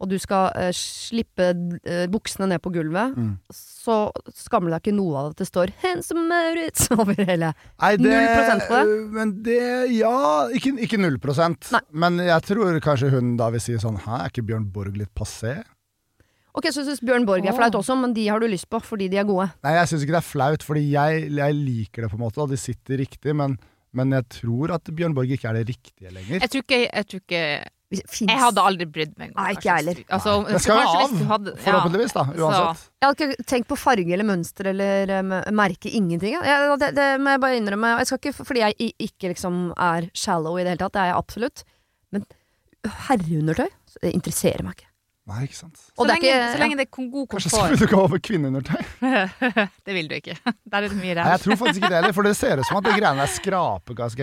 og 0.03 0.11
du 0.11 0.17
skal 0.19 0.51
uh, 0.59 0.71
slippe 0.75 1.53
uh, 1.55 2.07
buksene 2.11 2.49
ned 2.51 2.63
på 2.63 2.73
gulvet, 2.75 3.15
mm. 3.15 3.33
så 3.55 4.05
skammer 4.35 4.69
du 4.69 4.75
deg 4.75 4.83
ikke 4.83 4.97
noe 4.97 5.21
av 5.21 5.29
at 5.31 5.43
det 5.43 5.47
står 5.49 5.75
'Handsome 5.79 6.27
Maurits' 6.31 6.89
over 6.97 7.23
hele. 7.23 7.53
Nei, 7.79 7.93
det, 8.01 8.11
null 8.11 8.31
prosent 8.35 8.67
på 8.69 8.81
det? 8.81 8.97
Men 9.19 9.37
det 9.47 9.61
Ja, 9.95 10.17
ikke, 10.51 10.75
ikke 10.83 11.01
null 11.01 11.21
prosent. 11.23 11.71
Men 11.91 12.19
jeg 12.23 12.49
tror 12.49 12.83
kanskje 12.83 13.13
hun 13.15 13.37
da 13.39 13.53
vil 13.55 13.63
si 13.63 13.79
sånn 13.79 14.03
'Hæ, 14.03 14.19
er 14.19 14.35
ikke 14.35 14.49
Bjørn 14.51 14.67
Borg 14.75 14.99
litt 14.99 15.15
passé?' 15.15 15.63
Ok, 16.53 16.69
Så 16.69 16.85
syns 16.85 17.01
Bjørn 17.01 17.25
Borg 17.25 17.47
er 17.49 17.57
flaut 17.57 17.77
også, 17.79 17.95
men 17.97 18.13
de 18.13 18.27
har 18.29 18.43
du 18.43 18.45
lyst 18.51 18.69
på 18.69 18.81
fordi 18.85 19.09
de 19.13 19.17
er 19.21 19.29
gode? 19.29 19.49
Nei, 19.65 19.77
jeg 19.79 19.89
syns 19.89 20.03
ikke 20.05 20.17
det 20.19 20.21
er 20.21 20.31
flaut, 20.33 20.67
fordi 20.67 20.83
jeg, 20.93 21.29
jeg 21.33 21.57
liker 21.57 22.05
det 22.05 22.11
på 22.13 22.19
en 22.19 22.25
måte, 22.27 22.43
og 22.45 22.51
de 22.53 22.59
sitter 22.61 23.01
riktig, 23.01 23.33
men, 23.39 23.57
men 23.97 24.13
jeg 24.19 24.27
tror 24.37 24.75
at 24.77 24.91
Bjørn 24.93 25.17
Borg 25.17 25.33
ikke 25.33 25.49
er 25.49 25.61
det 25.61 25.71
riktige 25.71 26.13
lenger. 26.13 26.43
Jeg 26.43 26.53
tror 26.53 26.67
ikke, 26.67 26.83
jeg 26.85 27.09
tror 27.09 27.25
ikke 27.25 27.45
Finns... 27.93 28.31
Jeg 28.31 28.41
hadde 28.41 28.63
aldri 28.65 28.87
brydd 28.89 29.13
meg. 29.21 29.33
Nei, 29.37 29.49
ikke 29.57 29.69
jeg 29.69 29.81
heller. 29.83 29.99
Altså, 30.17 30.37
det 30.49 30.61
skal 30.65 30.79
jo 30.81 30.93
av, 31.03 31.17
hadde, 31.33 31.53
ja. 31.53 31.63
forhåpentligvis, 31.67 32.15
da. 32.17 32.25
Uansett. 32.33 32.87
Jeg 33.03 33.09
hadde 33.09 33.27
ikke 33.27 33.49
tenkt 33.53 33.69
på 33.73 33.79
farge 33.81 34.15
eller 34.17 34.29
mønster 34.29 34.71
eller 34.73 35.13
um, 35.19 35.35
merke. 35.59 35.93
Ingenting. 35.93 36.39
Jeg, 36.39 36.79
det, 36.81 36.93
det, 36.97 37.09
må 37.21 37.35
jeg 37.35 37.43
bare 37.45 37.59
innrømme. 37.61 37.97
Jeg 38.01 38.11
skal 38.11 38.23
ikke, 38.23 38.47
fordi 38.53 38.65
jeg 38.65 38.93
ikke 39.09 39.33
liksom 39.35 39.59
er 39.77 40.09
shallow 40.17 40.57
i 40.57 40.65
det 40.65 40.75
hele 40.75 40.85
tatt. 40.85 40.97
Det 40.97 41.03
er 41.05 41.13
jeg 41.13 41.19
absolutt. 41.21 41.67
Men 42.15 42.25
herreundertøy, 43.09 43.69
det 44.01 44.17
interesserer 44.17 44.65
meg 44.67 44.79
ikke. 44.79 44.92
Nei, 45.31 45.45
ikke 45.47 45.55
sant. 45.55 45.79
Så 45.79 46.05
lenge, 46.09 46.27
ikke, 46.27 46.47
så, 46.51 46.59
lenge, 46.59 46.77
det 46.81 46.83
er 46.83 46.89
god 46.91 47.05
komfort. 47.15 47.31
Kanskje 47.37 47.51
skal 47.53 47.77
du 47.79 47.85
ikke 47.87 47.99
ha 47.99 48.07
over 48.09 48.23
kvinneundertøy? 48.27 48.81
det 49.87 49.95
vil 49.95 50.09
du 50.11 50.17
ikke. 50.17 50.35
Der 50.73 50.79
er 50.81 50.89
det 50.89 50.99
mye 50.99 51.15
ræl. 51.15 51.31
Jeg 51.31 51.43
tror 51.45 51.59
faktisk 51.61 51.79
ikke 51.79 51.91
det 51.93 51.99
heller, 52.01 52.17
for 52.17 52.27
det 52.27 52.33
ser 52.35 52.59
ut 52.59 52.67
som 52.67 52.81
at 52.81 52.89
det 52.89 52.97
greiene 52.97 53.23
er 53.23 53.31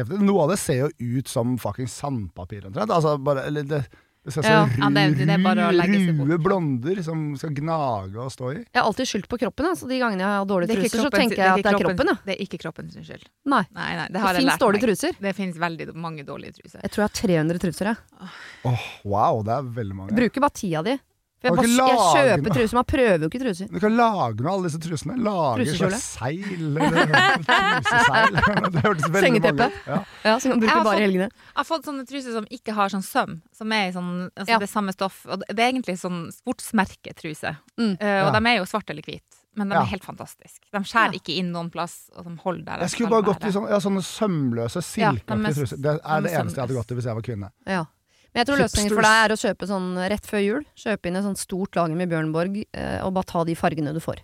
heftig. 0.01 0.19
Noe 0.27 0.43
av 0.43 0.51
det 0.51 0.59
ser 0.59 0.81
jo 0.81 0.89
ut 1.19 1.31
som 1.31 1.55
fuckings 1.61 1.95
sandpapir 2.03 2.67
omtrent. 2.67 2.91
Altså, 2.91 3.15
bare, 3.23 3.45
eller 3.47 3.69
det, 3.69 3.81
det 4.25 4.33
ser 4.35 4.43
ut 4.43 4.45
som 4.45 4.51
ja, 4.83 4.89
det, 4.91 5.25
det 5.25 6.13
rue 6.19 6.37
blonder 6.43 6.99
som 7.05 7.21
skal 7.39 7.53
gnage 7.55 8.19
og 8.19 8.31
stå 8.33 8.49
i. 8.51 8.57
Jeg 8.67 8.75
har 8.75 8.87
alltid 8.89 9.07
skyldt 9.07 9.29
på 9.31 9.39
kroppen, 9.39 9.69
så 9.79 9.87
de 9.87 9.99
gangene 10.01 10.25
jeg 10.25 10.41
har 10.41 10.49
dårlige 10.49 10.75
truser, 10.75 11.03
så 11.05 11.11
tenker 11.13 11.39
jeg 11.39 11.53
at 11.53 11.63
det 11.63 11.71
er 11.71 11.79
kroppen. 11.85 12.11
Ja. 12.11 12.17
Det 12.27 12.35
er 12.35 12.41
ikke 12.43 12.59
kroppen 12.65 12.89
sin 12.91 13.07
skyld. 13.07 13.23
Nei. 13.47 13.61
nei, 13.71 13.87
nei 13.95 14.07
det, 14.11 14.19
det 14.19 14.33
fins 14.41 14.59
dårlige 14.59 14.89
truser. 14.89 15.15
Det 15.23 15.33
fins 15.37 15.61
veldig 15.63 15.87
mange 15.95 16.27
dårlige 16.27 16.57
truser. 16.59 16.83
Jeg 16.83 16.91
tror 16.91 17.05
jeg 17.05 17.13
har 17.13 17.15
300 17.21 17.63
truser, 17.63 17.93
jeg. 17.93 18.33
Oh, 18.67 18.89
wow, 19.15 19.39
det 19.47 19.55
er 19.55 19.71
veldig 19.79 19.99
mange. 20.01 20.17
Bruker 20.19 20.43
bare 20.43 20.57
ti 20.59 20.73
av 20.75 20.89
de. 20.89 20.97
Jeg, 21.39 21.53
bare, 21.55 21.67
jeg, 21.71 21.99
kjøper 22.11 22.51
truser, 22.57 22.75
man 22.75 22.85
prøver 22.89 23.21
jo 23.23 23.27
ikke 23.29 23.39
truser. 23.39 23.67
Du 23.71 23.79
kan 23.79 23.93
lage 23.95 24.43
noe 24.43 24.49
av 24.49 24.57
alle 24.57 24.67
disse 24.67 24.81
trusene. 24.83 25.15
Lage 25.23 25.67
slags 25.71 26.07
seil 26.17 26.43
eller 26.57 27.13
truseseil. 27.45 28.39
det 28.73 28.83
hørtes 28.83 29.07
veldig 29.13 29.41
mange. 29.45 29.69
Ja. 29.87 29.99
ja, 30.25 30.33
som 30.35 30.53
man 30.53 30.63
bruker 30.65 30.83
bare 30.89 30.99
i 30.99 31.05
helgene. 31.05 31.29
Jeg 31.31 31.59
har 31.61 31.69
fått 31.69 31.87
sånne 31.87 32.03
truser 32.09 32.35
som 32.35 32.47
ikke 32.59 32.75
har 32.75 32.91
sånn 32.91 33.05
søm, 33.07 33.37
som 33.55 33.75
er 33.75 33.87
i 33.87 33.93
sånn, 33.95 34.13
altså 34.33 34.51
ja. 34.51 34.59
det 34.59 34.69
samme 34.71 34.95
stoff. 34.95 35.21
Og 35.29 35.45
det 35.47 35.55
er 35.55 35.69
egentlig 35.69 35.95
sånn 36.01 36.25
sportsmerketruse. 36.35 37.55
Mm. 37.79 37.93
Uh, 37.93 38.03
og 38.03 38.27
ja. 38.27 38.33
de 38.35 38.41
er 38.51 38.59
jo 38.59 38.67
svart 38.73 38.91
eller 38.91 39.07
hvit. 39.07 39.39
Men 39.59 39.71
de 39.71 39.79
er 39.79 39.87
helt 39.91 40.05
fantastiske. 40.05 40.67
De 40.75 40.79
skjærer 40.87 41.17
ikke 41.17 41.35
inn 41.39 41.49
noen 41.51 41.71
plass, 41.73 42.05
og 42.15 42.27
de 42.27 42.35
holder 42.43 42.65
der. 42.67 42.83
Jeg 42.85 42.93
skulle 42.93 43.11
bare 43.11 43.25
gått 43.27 43.47
i 43.47 43.53
sånne, 43.55 43.79
sånne 43.83 44.03
sømløse, 44.05 44.83
silkeaktige 44.85 45.55
truser. 45.57 45.81
Det 45.83 45.95
er 45.97 46.27
det 46.27 46.35
eneste 46.35 46.61
jeg 46.61 46.67
hadde 46.67 46.77
gått 46.77 46.93
i 46.93 46.99
hvis 46.99 47.09
jeg 47.09 47.17
var 47.17 47.25
kvinne. 47.25 47.49
Ja. 47.67 47.81
Men 48.29 48.43
jeg 48.43 48.49
tror 48.49 48.61
løsningen 48.61 48.93
for 48.93 49.05
deg 49.05 49.19
er 49.25 49.33
å 49.33 49.37
kjøpe 49.41 49.67
sånn 49.69 49.91
rett 50.13 50.27
før 50.29 50.43
jul. 50.43 50.65
Kjøpe 50.77 51.09
inn 51.09 51.17
et 51.17 51.25
sånt 51.25 51.41
stort 51.41 51.77
lager 51.79 51.97
med 51.97 52.11
Bjørnborg, 52.11 52.59
eh, 52.61 52.99
og 53.05 53.15
bare 53.15 53.29
ta 53.31 53.43
de 53.47 53.55
fargene 53.57 53.93
du 53.95 54.01
får. 54.03 54.21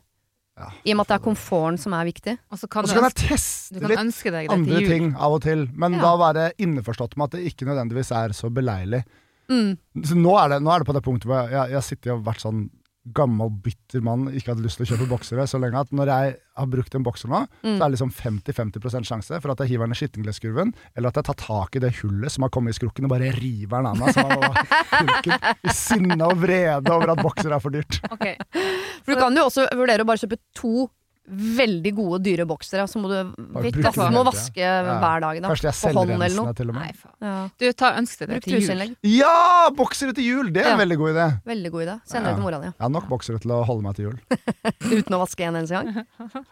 Ja, 0.55 0.69
I 0.87 0.93
og 0.93 0.99
med 0.99 1.03
at 1.03 1.09
det 1.09 1.15
er 1.17 1.23
komforten 1.25 1.77
som 1.81 1.93
er 1.97 2.07
viktig. 2.07 2.37
Og 2.53 2.61
så 2.61 2.69
kan, 2.71 2.87
kan 2.87 3.09
jeg 3.09 3.17
teste 3.25 3.81
litt 3.81 3.99
andre 3.99 4.79
ting 4.87 5.09
av 5.19 5.35
og 5.35 5.41
til, 5.43 5.65
men 5.75 5.97
ja. 5.97 6.03
da 6.05 6.13
være 6.21 6.45
innforstått 6.63 7.17
med 7.19 7.27
at 7.27 7.35
det 7.35 7.51
ikke 7.51 7.67
nødvendigvis 7.67 8.13
er 8.15 8.35
så 8.37 8.51
beleilig. 8.53 9.01
Mm. 9.51 9.75
Så 10.05 10.15
nå 10.17 10.31
er, 10.39 10.55
det, 10.55 10.61
nå 10.63 10.71
er, 10.71 10.81
det, 10.81 10.87
på 10.87 10.95
det 10.95 11.03
punktet 11.05 11.29
hvor 11.29 11.51
jeg, 11.51 11.73
jeg 11.75 11.85
sitter 11.85 12.13
og 12.13 12.21
har 12.21 12.29
vært 12.31 12.45
sånn 12.45 12.63
gammel, 13.13 13.51
bitter 13.61 14.01
mann 14.01 14.25
ikke 14.33 14.53
hadde 14.53 14.65
lyst 14.65 14.79
til 14.79 14.87
å 14.87 14.89
kjøpe 14.93 15.07
boksere 15.11 15.45
så 15.49 15.59
lenge 15.61 15.83
at 15.85 15.91
når 15.93 16.09
jeg 16.09 16.33
har 16.57 16.69
brukt 16.71 16.95
en 16.97 17.05
bokser 17.05 17.29
nå, 17.29 17.43
mm. 17.61 17.75
så 17.75 17.75
er 17.75 17.83
det 17.83 17.93
liksom 17.93 18.13
50-50 18.15 19.05
sjanse 19.05 19.39
for 19.43 19.53
at 19.53 19.61
jeg 19.61 19.73
hiver 19.73 19.85
den 19.85 19.93
i 19.93 19.99
skittenklesskurven, 19.99 20.73
eller 20.95 21.11
at 21.11 21.19
jeg 21.19 21.29
tar 21.29 21.39
tak 21.43 21.77
i 21.77 21.83
det 21.83 21.93
hullet 21.99 22.33
som 22.33 22.47
har 22.47 22.53
kommet 22.55 22.73
i 22.73 22.79
skrukken 22.79 23.05
og 23.05 23.13
bare 23.13 23.29
river 23.37 23.85
den 23.85 23.91
av 23.91 24.01
meg. 24.01 25.31
I 25.69 25.75
sinne 25.75 26.19
og 26.25 26.41
vrede 26.41 26.93
over 26.95 27.13
at 27.13 27.21
bokser 27.21 27.53
er 27.53 27.61
for 27.63 27.75
dyrt. 27.75 27.99
Okay. 28.15 28.37
For 29.03 29.13
du 29.13 29.21
kan 29.21 29.37
jo 29.37 29.47
også 29.51 29.67
vurdere 29.75 30.05
å 30.05 30.09
bare 30.09 30.23
kjøpe 30.23 30.41
to 30.57 30.87
veldig 31.25 31.91
gode, 31.97 32.19
dyre 32.25 32.45
boksere, 32.47 32.85
så 32.89 32.99
må 33.01 33.09
du, 33.09 33.31
du 33.33 33.87
må 34.13 34.23
vaske 34.27 34.61
ja. 34.61 34.97
hver 35.01 35.23
dag. 35.23 35.39
Da. 35.41 35.49
Kanskje 35.49 35.67
det 35.67 35.71
er 35.71 35.77
selvrensende, 35.79 36.53
til 36.57 36.71
og 36.71 36.77
med. 36.77 36.91
Nei, 36.93 37.13
ja. 37.25 37.35
Du, 37.61 37.65
ta 37.77 37.91
ønske 37.99 38.27
deg 38.27 38.35
det 38.35 38.41
til 38.45 38.61
jul. 38.61 38.95
Ja! 39.09 39.37
Boksere 39.75 40.15
til 40.17 40.29
jul! 40.29 40.51
Det 40.53 40.63
er 40.63 40.71
ja. 40.71 40.75
en 40.75 40.83
veldig 40.83 40.99
god 41.01 41.13
idé. 41.15 41.29
Veldig 41.53 41.71
god 41.73 41.85
idé. 41.87 41.95
Send 42.11 42.29
det 42.29 42.35
til 42.37 42.45
mora 42.45 42.61
di. 42.61 42.69
Jeg 42.69 42.85
har 42.85 42.93
nok 42.93 43.07
boksere 43.09 43.41
til 43.41 43.55
å 43.55 43.61
holde 43.65 43.87
meg 43.87 43.97
til 43.97 44.09
jul. 44.09 44.19
Uten 44.99 45.17
å 45.17 45.21
vaske 45.23 45.47
en 45.47 45.59
eneste 45.61 45.81
gang? 45.81 46.45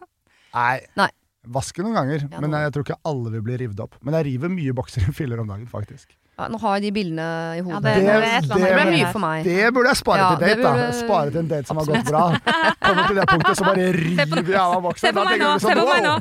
Nei. 0.54 0.80
Nei. 1.00 1.12
Vaske 1.54 1.84
noen 1.84 1.98
ganger, 1.98 2.28
men 2.40 2.54
jeg 2.56 2.72
tror 2.72 2.86
ikke 2.86 3.02
alle 3.10 3.34
vil 3.34 3.42
bli 3.44 3.58
revet 3.60 3.82
opp. 3.84 3.98
Men 4.02 4.16
jeg 4.16 4.30
river 4.32 4.52
mye 4.54 4.76
boksere 4.78 5.12
i 5.12 5.16
filler 5.16 5.42
om 5.44 5.50
dagen, 5.52 5.68
faktisk. 5.68 6.16
Ja, 6.34 6.48
nå 6.50 6.58
har 6.64 6.80
jeg 6.80 6.88
de 6.88 6.92
bildene 6.96 7.26
i 7.60 7.62
hodet. 7.62 7.76
Ja, 7.78 7.80
det, 7.86 7.92
det, 8.02 8.14
det, 8.50 8.58
det, 8.58 8.70
ble 8.74 8.86
mye 8.90 9.10
for 9.14 9.22
meg. 9.22 9.44
Det 9.46 9.68
burde 9.76 9.92
jeg 9.92 10.00
spare 10.00 10.24
ja, 10.24 10.30
til 10.32 10.40
date. 10.42 10.56
Burde... 10.64 10.72
da 10.80 10.96
Spare 10.98 11.30
til 11.30 11.42
en 11.44 11.50
date 11.52 11.70
som 11.70 11.78
har 11.78 11.90
gått 11.92 12.08
bra. 12.10 12.24
Kommer 12.88 13.04
til 13.06 13.20
det 13.20 13.26
punktet, 13.30 13.60
så 13.60 13.68
bare 13.68 13.92
river 14.00 14.50
jeg 14.56 14.64
av 14.64 14.80
boksen. 14.88 15.06
Se 15.06 15.12
på 15.14 15.26
meg 15.28 15.44
nå! 15.44 15.52
Se 15.62 15.76
på 15.78 15.86
meg 15.92 16.02
nå! 16.08 16.16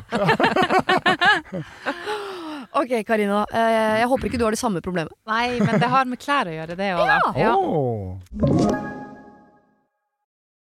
ok, 2.83 2.93
Karina. 3.07 3.39
Eh, 3.49 3.77
jeg 4.03 4.11
håper 4.13 4.29
ikke 4.29 4.41
du 4.43 4.45
har 4.45 4.53
det 4.53 4.61
samme 4.61 4.83
problemet. 4.85 5.15
Nei, 5.29 5.47
men 5.63 5.81
det 5.81 5.89
har 5.95 6.05
med 6.11 6.21
klær 6.21 6.51
å 6.51 6.53
gjøre, 6.59 6.77
det 6.77 6.91
òg, 6.93 7.09
da. 7.09 7.33
Ja. 7.41 7.55
Oh. 7.57 8.13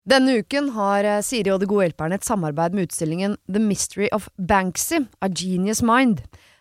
Denne 0.08 0.40
uken 0.40 0.72
har 0.78 1.06
eh, 1.06 1.20
Siri 1.28 1.52
og 1.52 1.60
De 1.60 1.68
gode 1.70 1.90
hjelperne 1.90 2.16
et 2.18 2.26
samarbeid 2.26 2.72
med 2.78 2.88
utstillingen 2.88 3.36
The 3.52 3.60
Mystery 3.62 4.08
of 4.16 4.32
Banksy, 4.40 5.04
A 5.20 5.28
Genius 5.28 5.84
Mind. 5.84 6.24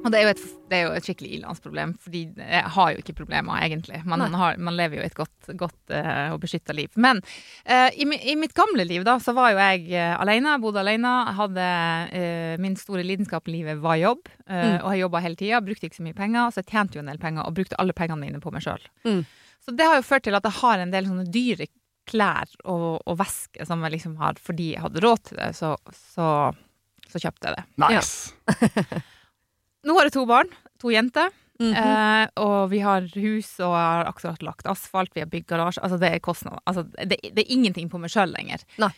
Og 0.00 0.12
det 0.12 0.20
er, 0.20 0.30
et, 0.32 0.42
det 0.70 0.76
er, 0.78 0.82
jo 0.86 0.92
et, 0.96 1.04
skikkelig 1.04 1.30
ilandsproblem, 1.36 1.92
fordi 2.00 2.22
jeg 2.38 2.72
har 2.74 2.92
jo 2.92 3.00
ikke 3.02 3.14
problemer, 3.18 3.60
egentlig. 3.66 4.00
Man, 4.08 4.22
har, 4.34 4.56
man 4.62 4.76
lever 4.78 5.00
jo 5.00 5.06
et 5.06 5.16
godt, 5.16 5.50
godt 5.60 5.92
uh, 5.92 6.30
og 6.34 6.38
beskytta 6.42 6.76
liv. 6.76 6.88
Men 7.00 7.20
uh, 7.20 7.90
i, 7.92 8.06
i, 8.32 8.36
mitt 8.40 8.54
gamle 8.56 8.86
liv, 8.88 9.04
da, 9.06 9.18
så 9.22 9.34
var 9.36 9.52
jo 9.52 9.60
jeg 9.60 9.90
uh, 9.92 10.14
alene, 10.22 10.56
bodde 10.62 10.80
alene. 10.82 11.12
Hadde 11.36 11.66
uh, 12.14 12.54
Min 12.62 12.78
store 12.80 13.04
lidenskap 13.06 13.50
i 13.50 13.58
livet 13.58 13.82
var 13.82 14.00
jobb, 14.00 14.30
mm. 14.46 14.80
og 14.80 14.88
jeg 14.92 15.04
jobba 15.04 15.24
hele 15.26 15.38
tida. 15.40 15.60
Brukte 15.64 15.90
ikke 15.90 16.00
så 16.00 16.06
mye 16.06 16.16
penger, 16.16 16.48
så 16.54 16.62
jeg 16.62 16.70
tjente 16.72 16.98
jo 16.98 17.04
en 17.04 17.12
del 17.12 17.20
penger, 17.20 17.44
og 17.44 17.56
brukte 17.56 17.78
alle 17.82 17.96
pengene 17.96 18.24
mine 18.24 18.42
på 18.42 18.52
meg 18.54 18.64
sjøl. 18.64 18.88
Mm. 19.04 19.22
Så 19.60 19.76
det 19.76 19.86
har 19.86 20.00
jo 20.00 20.08
ført 20.08 20.24
til 20.24 20.38
at 20.38 20.48
jeg 20.48 20.60
har 20.62 20.80
en 20.80 20.92
del 20.94 21.08
sånne 21.10 21.28
dyre 21.28 21.68
klær 22.10 22.48
og, 22.64 23.02
og 23.04 23.18
væske 23.20 23.66
som 23.68 23.84
jeg 23.84 23.94
liksom 23.94 24.16
har 24.20 24.40
fordi 24.40 24.72
jeg 24.74 24.82
hadde 24.82 25.02
råd 25.04 25.24
til 25.28 25.40
det, 25.40 25.50
så, 25.58 25.74
så, 25.94 26.26
så 27.06 27.22
kjøpte 27.22 27.50
jeg 27.50 27.58
det. 27.60 27.64
Nice! 27.84 28.32
Ja. 28.48 29.00
Nå 29.86 29.96
har 29.96 30.08
jeg 30.08 30.16
to 30.18 30.26
barn. 30.28 30.50
To 30.82 30.90
jenter. 30.92 31.30
Mm 31.60 31.74
-hmm. 31.74 32.22
eh, 32.22 32.28
og 32.36 32.70
vi 32.70 32.78
har 32.78 33.00
hus 33.14 33.60
og 33.60 33.74
har 33.74 34.04
akkurat 34.04 34.42
lagt 34.42 34.66
asfalt, 34.66 35.10
vi 35.14 35.20
har 35.20 35.26
bygd 35.26 35.46
garasje. 35.46 35.82
Altså, 35.82 35.98
det 35.98 36.08
er 36.08 36.18
kostnader. 36.18 36.60
Altså, 36.66 36.82
det, 36.82 37.16
det, 37.22 37.38
er 37.38 37.52
ingenting 37.52 37.90
på 37.90 37.98
meg 37.98 38.10
sjøl 38.10 38.32
lenger. 38.32 38.64
Nei. 38.78 38.90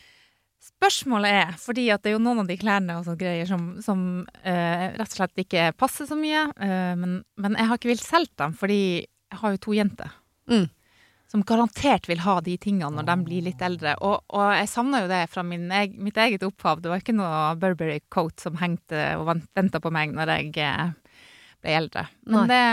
Spørsmålet 0.63 1.31
er, 1.31 1.51
fordi 1.59 1.89
at 1.89 2.03
det 2.03 2.09
er 2.09 2.13
jo 2.13 2.23
noen 2.23 2.39
av 2.39 2.47
de 2.47 2.57
klærne 2.57 2.95
og 2.97 3.03
sånne 3.03 3.19
greier 3.19 3.45
som, 3.45 3.81
som 3.81 4.27
eh, 4.43 4.95
rett 4.95 5.11
og 5.11 5.17
slett 5.17 5.37
ikke 5.37 5.73
passer 5.75 6.05
så 6.05 6.15
mye, 6.15 6.45
eh, 6.55 6.95
men, 6.95 7.23
men, 7.35 7.55
jeg 7.59 7.67
har 7.67 7.75
ikke 7.75 7.91
villet 7.91 8.05
selge 8.05 8.31
dem, 8.37 8.53
fordi 8.53 8.79
jeg 9.03 9.39
har 9.41 9.51
jo 9.51 9.57
to 9.57 9.73
jenter. 9.73 10.15
Mm. 10.47 10.69
Som 11.33 11.41
garantert 11.49 12.05
vil 12.05 12.21
ha 12.21 12.35
de 12.45 12.53
tingene 12.61 12.93
når 12.93 13.07
de 13.07 13.15
blir 13.25 13.45
litt 13.47 13.61
eldre. 13.65 13.95
Og, 14.05 14.19
og 14.29 14.51
jeg 14.53 14.69
savner 14.69 15.05
jo 15.05 15.09
det 15.09 15.23
fra 15.33 15.41
min, 15.47 15.65
mitt 15.97 16.19
eget 16.21 16.45
opphav. 16.45 16.83
Det 16.83 16.91
var 16.91 17.01
ikke 17.01 17.15
noe 17.17 17.55
Burberry 17.57 18.03
coat 18.13 18.43
som 18.43 18.59
hengte 18.61 19.07
og 19.17 19.31
venta 19.57 19.81
på 19.81 19.91
meg 19.93 20.13
når 20.13 20.35
jeg 20.35 20.53
eh, 20.61 20.91
ble 21.63 21.77
eldre. 21.79 22.05
Men 22.29 22.51
det 22.51 22.63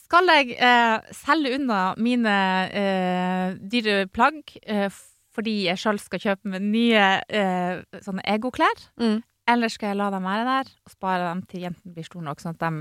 skal 0.00 0.32
jeg 0.32 0.56
eh, 0.56 1.12
selge 1.14 1.52
unna 1.58 1.80
mine 2.00 2.36
eh, 2.72 3.58
dyre 3.60 4.06
plagg 4.10 4.56
eh, 4.64 4.88
fordi 5.36 5.56
jeg 5.68 5.78
sjøl 5.78 6.00
skal 6.02 6.22
kjøpe 6.24 6.50
meg 6.50 6.64
nye 6.64 7.04
eh, 7.28 7.82
sånne 8.02 8.24
egoklær? 8.32 8.88
Mm. 9.00 9.20
Eller 9.50 9.72
skal 9.72 9.92
jeg 9.92 10.00
la 10.00 10.08
dem 10.14 10.26
være 10.26 10.46
der 10.48 10.72
og 10.86 10.92
spare 10.92 11.28
dem 11.28 11.44
til 11.50 11.66
jentene 11.66 11.94
blir 11.94 12.06
store 12.06 12.26
nok, 12.26 12.42
sånn 12.42 12.56
at 12.56 12.64
de 12.64 12.72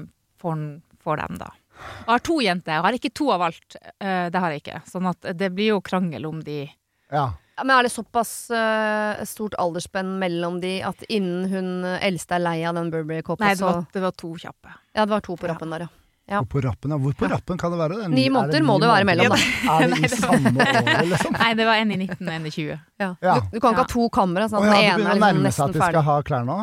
får, 0.41 0.63
får 1.03 1.21
dem 1.21 1.39
da? 1.41 1.51
Jeg 1.79 2.11
har 2.11 2.25
to 2.25 2.39
jenter. 2.43 2.73
Jeg 2.75 2.85
har 2.85 2.97
ikke 2.97 3.13
to 3.15 3.29
av 3.35 3.45
alt. 3.49 3.77
Eh, 3.99 4.25
det 4.33 4.41
har 4.43 4.55
jeg 4.55 4.63
ikke. 4.63 4.81
Sånn 4.89 5.09
at 5.09 5.29
det 5.37 5.51
blir 5.55 5.75
jo 5.75 5.83
krangel 5.85 6.27
om 6.29 6.41
de 6.45 6.63
ja. 7.09 7.29
Men 7.59 7.73
er 7.75 7.87
det 7.87 7.89
såpass 7.91 8.51
uh, 8.53 9.23
stort 9.27 9.55
aldersspenn 9.59 10.13
mellom 10.21 10.61
de 10.63 10.77
at 10.85 11.01
innen 11.11 11.49
hun 11.51 11.87
eldste 11.97 12.37
er 12.37 12.43
lei 12.45 12.59
av 12.63 12.77
den 12.77 12.91
Burberry-kåpa, 12.93 13.43
Nei, 13.43 13.55
det 13.57 13.65
var, 13.65 13.81
det 13.91 14.03
var, 14.05 14.13
to 14.15 14.29
kjappe. 14.39 14.75
Ja, 14.93 15.03
det 15.03 15.11
var 15.11 15.25
to 15.25 15.35
på 15.35 15.49
rappen 15.49 15.73
der, 15.75 15.87
ja. 15.87 15.89
Ja. 16.29 16.43
På 16.45 16.61
rappen. 16.61 16.93
Hvor 17.01 17.13
på 17.17 17.27
rappen 17.27 17.57
kan 17.57 17.71
det 17.73 17.79
være? 17.79 17.95
Det 18.03 18.07
ni 18.13 18.27
måneder 18.29 18.61
må 18.61 18.75
det 18.79 18.85
jo 18.85 18.91
være 18.93 19.05
mellom, 19.09 19.33
da. 19.33 19.37
Er 19.79 19.89
det 19.89 19.99
i 20.05 20.09
samme 20.13 20.53
året, 20.53 21.07
liksom? 21.09 21.33
Nei, 21.39 21.47
det 21.57 21.65
var 21.65 21.81
en 21.81 21.93
i 21.95 21.97
19 21.97 22.19
og 22.19 22.33
en 22.35 22.45
i 22.45 22.51
20. 22.53 22.67
Ja. 23.01 23.07
Ja. 23.25 23.39
Du, 23.39 23.55
du, 23.55 23.57
kan 23.57 23.73
ikke 23.73 23.81
ha 23.81 23.89
to 23.95 24.05
kamre. 24.13 24.45
Sånn, 24.51 24.61
oh, 24.61 24.69
ja, 24.69 24.93
du 24.93 25.01
begynner 25.01 25.09
å 25.09 25.17
liksom 25.17 25.25
nærme 25.25 25.53
seg 25.55 25.65
at 25.65 25.79
de 25.79 25.81
skal 25.81 26.05
ha 26.05 26.19
klær 26.29 26.45
nå? 26.45 26.59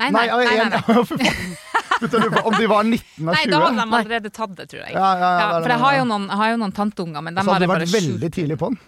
Nei, 0.00 0.12
nei, 0.14 0.26
nei. 0.30 0.44
nei, 0.46 0.68
nei, 0.70 1.34
Om 2.00 2.56
de 2.56 2.70
var 2.70 2.86
19 2.86 2.94
og 2.94 3.02
20? 3.18 3.26
Nei, 3.30 3.42
da 3.50 3.60
hadde 3.64 3.76
de 3.80 3.98
allerede 4.00 4.32
tatt 4.32 4.54
det, 4.56 4.70
tror 4.72 4.84
jeg. 4.84 4.94
Ja, 4.94 5.10
ja, 5.20 5.34
ja, 5.40 5.50
for 5.58 5.74
jeg 5.74 5.82
har 5.84 5.98
jo 6.00 6.06
noen, 6.08 6.30
har 6.40 6.54
jo 6.54 6.62
noen 6.62 6.74
tanteunger, 6.76 7.26
men 7.26 7.36
de 7.36 7.44
så 7.44 7.56
hadde 7.56 7.68
bare 7.70 7.84
vært 7.86 7.98
veldig 7.98 8.32
tidlig 8.36 8.58
på 8.60 8.72
den? 8.72 8.80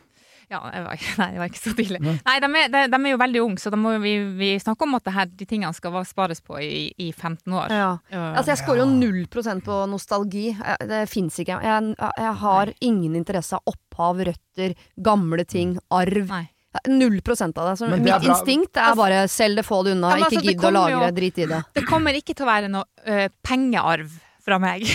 Ja, 0.52 0.60
var, 0.60 1.00
nei, 1.18 1.28
det 1.32 1.40
var 1.40 1.48
ikke 1.48 1.62
så 1.62 1.72
tidlig. 1.76 2.00
Nei, 2.04 2.36
de 2.44 2.48
er, 2.60 2.72
de, 2.72 2.82
de 2.92 2.98
er 2.98 3.14
jo 3.14 3.20
veldig 3.22 3.42
unge, 3.46 3.62
så 3.62 3.72
da 3.72 3.78
må 3.80 3.94
vi, 4.02 4.14
vi 4.36 4.50
snakke 4.60 4.84
om 4.84 4.98
at 4.98 5.08
her, 5.14 5.30
de 5.32 5.48
tingene 5.48 5.72
skal 5.76 5.96
spares 6.08 6.42
på 6.44 6.58
i, 6.60 6.82
i 7.00 7.08
15 7.12 7.56
år. 7.56 7.72
Ja. 7.72 7.92
Altså, 8.12 8.52
jeg 8.52 8.60
scorer 8.60 8.82
jo 8.82 8.88
null 8.90 9.22
prosent 9.32 9.64
på 9.64 9.82
nostalgi. 9.88 10.50
Det 10.88 11.04
fins 11.10 11.40
ikke. 11.40 11.60
Jeg, 11.64 11.94
jeg, 11.96 12.34
har 12.42 12.74
ingen 12.84 13.16
interesse 13.22 13.56
av 13.56 13.72
opphav, 13.72 14.20
røtter, 14.28 14.76
gamle 15.00 15.46
ting, 15.48 15.78
arv. 15.92 16.26
Nei. 16.28 16.46
Null 16.88 17.20
prosent 17.20 17.58
av 17.60 17.68
det. 17.68 17.76
Så 17.82 17.88
mitt 17.90 18.08
er 18.08 18.24
instinkt 18.24 18.78
er 18.80 18.96
bare 18.96 19.26
selg 19.30 19.60
det, 19.60 19.66
få 19.68 19.82
det 19.84 19.92
unna, 19.96 20.14
ja, 20.14 20.24
ikke 20.24 20.38
altså, 20.38 20.44
gidd 20.48 20.64
å 20.64 20.72
lagre, 20.72 21.10
drit 21.16 21.40
i 21.44 21.48
det. 21.50 21.62
Det 21.76 21.86
kommer 21.88 22.16
ikke 22.16 22.36
til 22.36 22.46
å 22.46 22.48
være 22.48 22.70
noe 22.72 22.86
uh, 23.04 23.26
pengearv 23.44 24.14
fra 24.42 24.58
meg. 24.58 24.88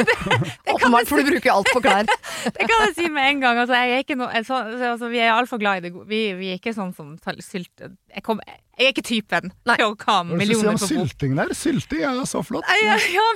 Åpenbart, 0.72 1.08
for 1.08 1.20
du 1.20 1.28
bruker 1.28 1.52
alt 1.52 1.68
på 1.74 1.82
klær. 1.84 2.08
det 2.56 2.64
kan 2.64 2.86
jeg 2.86 2.94
si 2.96 3.08
med 3.12 3.28
en 3.28 3.42
gang. 3.42 3.60
Altså, 3.62 3.76
er 3.76 4.16
noe, 4.16 4.42
så, 4.46 4.62
altså, 4.92 5.10
vi 5.12 5.20
er 5.20 5.34
altfor 5.34 5.60
glad 5.60 5.80
i 5.80 5.88
det 5.88 5.92
gode. 5.94 6.08
Vi, 6.10 6.22
vi, 6.38 6.52
er 6.54 6.60
ikke 6.60 6.74
sånn 6.76 6.94
som 6.96 7.12
sylte 7.44 7.90
jeg, 7.90 8.24
kom, 8.26 8.40
jeg, 8.46 8.60
er 8.80 8.94
ikke 8.94 9.04
typen 9.06 9.52
Nei. 9.68 9.76
til 9.76 9.90
å 9.90 9.96
ha 10.06 10.16
millioner 10.24 10.78
på 10.78 10.86
bok. 10.86 10.88
Sylting 10.88 11.36
der? 11.38 11.52
Sylting 11.56 12.06
er 12.08 12.22
så 12.30 12.42
flott. 12.46 12.70
Ja, 12.80 12.96
ja, 13.12 13.26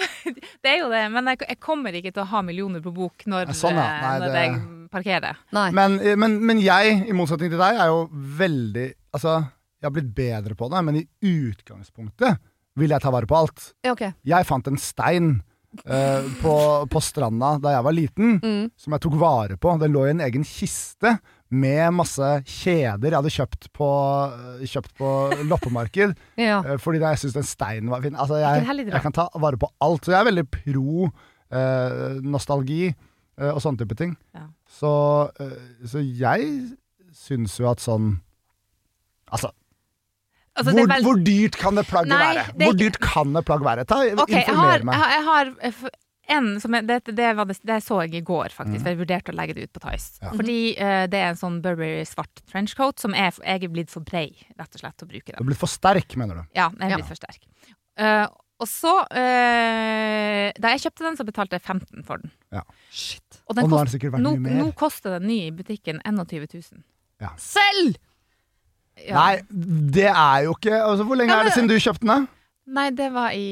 det 0.65 0.73
er 0.73 0.81
jo 0.81 0.89
det. 0.93 1.05
Men 1.13 1.35
jeg, 1.35 1.43
jeg, 1.45 1.61
kommer 1.63 2.01
ikke 2.01 2.15
til 2.15 2.25
å 2.25 2.31
ha 2.33 2.45
millioner 2.47 2.85
på 2.85 2.95
bok 2.95 3.29
når, 3.29 3.53
sånn, 3.59 3.77
ja. 3.79 3.91
Nei, 4.07 4.17
når 4.25 4.33
det... 4.33 4.47
jeg 4.47 4.59
parkerer. 4.95 5.43
Men, 5.53 5.99
men, 6.21 6.39
men 6.47 6.63
jeg, 6.63 7.01
i 7.11 7.17
motsetning 7.17 7.53
til 7.53 7.61
deg, 7.61 7.81
er 7.83 7.93
jo 7.93 8.07
veldig 8.39 8.93
Altså, 9.15 9.45
jeg 9.79 9.87
har 9.87 9.93
blitt 9.95 10.15
bedre 10.17 10.57
på 10.59 10.67
det, 10.73 10.81
men 10.83 10.97
i 10.99 11.05
utgangspunktet 11.29 12.41
vil 12.81 12.95
jeg 12.95 13.03
ta 13.05 13.13
vare 13.15 13.29
på 13.31 13.37
alt. 13.39 13.69
Okay. 13.87 14.15
Jeg 14.27 14.47
fant 14.49 14.67
en 14.67 14.81
stein 14.81 15.37
uh, 15.85 16.27
på, 16.41 16.55
på, 16.91 17.03
stranda 17.05 17.55
da 17.63 17.77
jeg 17.77 17.87
var 17.87 17.97
liten, 17.97 18.37
mm. 18.43 18.65
som 18.81 18.97
jeg 18.97 19.05
tok 19.05 19.17
vare 19.21 19.59
på. 19.61 19.75
Den 19.83 19.95
lå 19.95 20.07
i 20.09 20.15
en 20.15 20.25
egen 20.27 20.47
kiste 20.49 21.17
med 21.55 21.95
masse 21.95 22.31
kjeder 22.51 23.13
jeg 23.13 23.19
hadde 23.21 23.35
kjøpt 23.37 23.69
på, 23.77 23.91
uh, 24.33 24.65
kjøpt 24.67 24.95
på 24.99 25.13
loppemarked. 25.51 26.17
ja. 26.49 26.59
uh, 26.65 26.75
fordi 26.83 27.03
jeg 27.05 27.23
syntes 27.23 27.39
den 27.39 27.49
steinen 27.49 27.95
var 27.95 28.03
fin. 28.05 28.19
Altså, 28.19 28.41
jeg, 28.43 28.67
jeg, 28.89 29.03
kan 29.05 29.15
ta 29.15 29.29
vare 29.39 29.61
på 29.61 29.71
alt. 29.85 30.03
Så 30.03 30.15
jeg 30.15 30.23
er 30.23 30.31
veldig 30.33 30.49
pro 30.51 31.09
nostalgi 32.25 32.89
og 33.39 33.61
sånne 33.63 33.83
type 33.83 33.97
ting. 33.99 34.15
Ja. 34.37 34.47
Så, 34.71 34.95
så 35.91 36.03
jeg 36.05 36.49
syns 37.15 37.59
jo 37.61 37.71
at 37.71 37.83
sånn 37.83 38.17
Altså 39.35 39.51
Altså, 40.55 40.71
hvor, 40.71 40.87
vel... 40.87 41.03
hvor, 41.03 41.19
dyrt 41.27 41.57
kan 41.59 41.75
det 41.75 41.83
plagget 41.91 42.15
være? 42.15 42.43
Det 42.55 42.67
hvor 42.69 42.77
dyrt 42.79 42.99
kan 43.03 43.33
det 43.35 43.41
plagg 43.43 43.65
være? 43.67 43.85
Ta, 43.91 43.97
okay, 44.23 44.45
informer 44.45 44.85
meg. 44.87 44.95
Jeg 44.95 45.25
har, 45.25 45.49
jeg 45.65 45.73
har 45.81 45.97
en 46.37 46.61
som 46.63 46.77
jeg, 46.77 46.87
det, 46.89 47.01
det, 47.09 47.15
det, 47.19 47.57
det, 47.67 47.79
så 47.85 47.99
jeg 48.05 48.21
i 48.21 48.23
går, 48.25 48.55
faktisk. 48.55 48.85
Mm. 48.85 48.91
Jeg 48.93 49.01
vurderte 49.01 49.35
å 49.35 49.37
legge 49.37 49.57
det 49.57 49.67
ut 49.67 49.73
på 49.75 49.83
Tice. 49.83 50.15
Ja. 50.23 50.31
Fordi 50.33 50.59
uh, 50.79 51.03
det 51.11 51.21
er 51.21 51.33
en 51.33 51.41
sånn 51.41 51.59
Burberry 51.65 52.07
svart 52.09 52.45
trenchcoat 52.53 53.03
som 53.03 53.17
er, 53.19 53.35
jeg 53.43 53.67
er 53.67 53.75
blitt 53.75 53.93
for 53.93 54.07
brei, 54.07 54.29
rett 54.55 54.79
og 54.79 54.85
slett, 54.85 55.05
å 55.05 55.11
bruke 55.11 55.27
den. 55.33 55.41
Du 55.41 55.43
er 55.43 55.51
blitt 55.51 55.63
for 55.65 55.75
sterk, 55.75 56.17
mener 56.21 56.41
du? 56.41 56.47
Ja, 56.57 56.71
jeg 56.71 56.87
er 56.87 56.97
blitt 56.97 57.05
ja. 57.05 57.11
for 57.11 57.23
sterk. 57.25 57.75
Uh, 57.99 58.27
og 58.65 58.71
så 58.71 58.95
uh, 59.05 60.49
Da 60.57 60.73
jeg 60.75 60.85
kjøpte 60.87 61.05
den, 61.07 61.19
så 61.19 61.27
betalte 61.29 61.59
jeg 61.59 61.65
15 61.65 62.07
for 62.09 62.23
den. 62.23 62.33
Ja. 62.55 62.65
Shit. 62.91 63.41
Og, 63.45 63.59
og 63.59 63.69
nå 63.69 63.77
har 63.77 63.89
den 63.89 63.95
sikkert 63.95 64.17
vært 64.17 64.25
nå, 64.25 64.35
mye 64.39 64.47
mer. 64.47 64.59
Nå 64.63 64.71
koster 64.79 65.19
den 65.19 65.29
ny 65.29 65.39
i 65.49 65.53
butikken 65.55 66.01
21 66.09 66.49
000. 66.49 66.85
Ja. 67.23 67.35
Selv! 67.41 67.99
Ja. 68.95 69.19
Nei, 69.19 69.43
det 69.95 70.07
er 70.07 70.45
jo 70.47 70.53
ikke 70.55 70.77
altså, 70.79 71.03
Hvor 71.03 71.19
lenge 71.19 71.33
ja, 71.33 71.41
men, 71.41 71.49
er 71.49 71.51
det 71.51 71.55
siden 71.57 71.71
du 71.71 71.75
kjøpte 71.83 72.07
den? 72.07 72.27
Nei, 72.77 72.85
det 72.95 73.09
var 73.11 73.35
i 73.35 73.49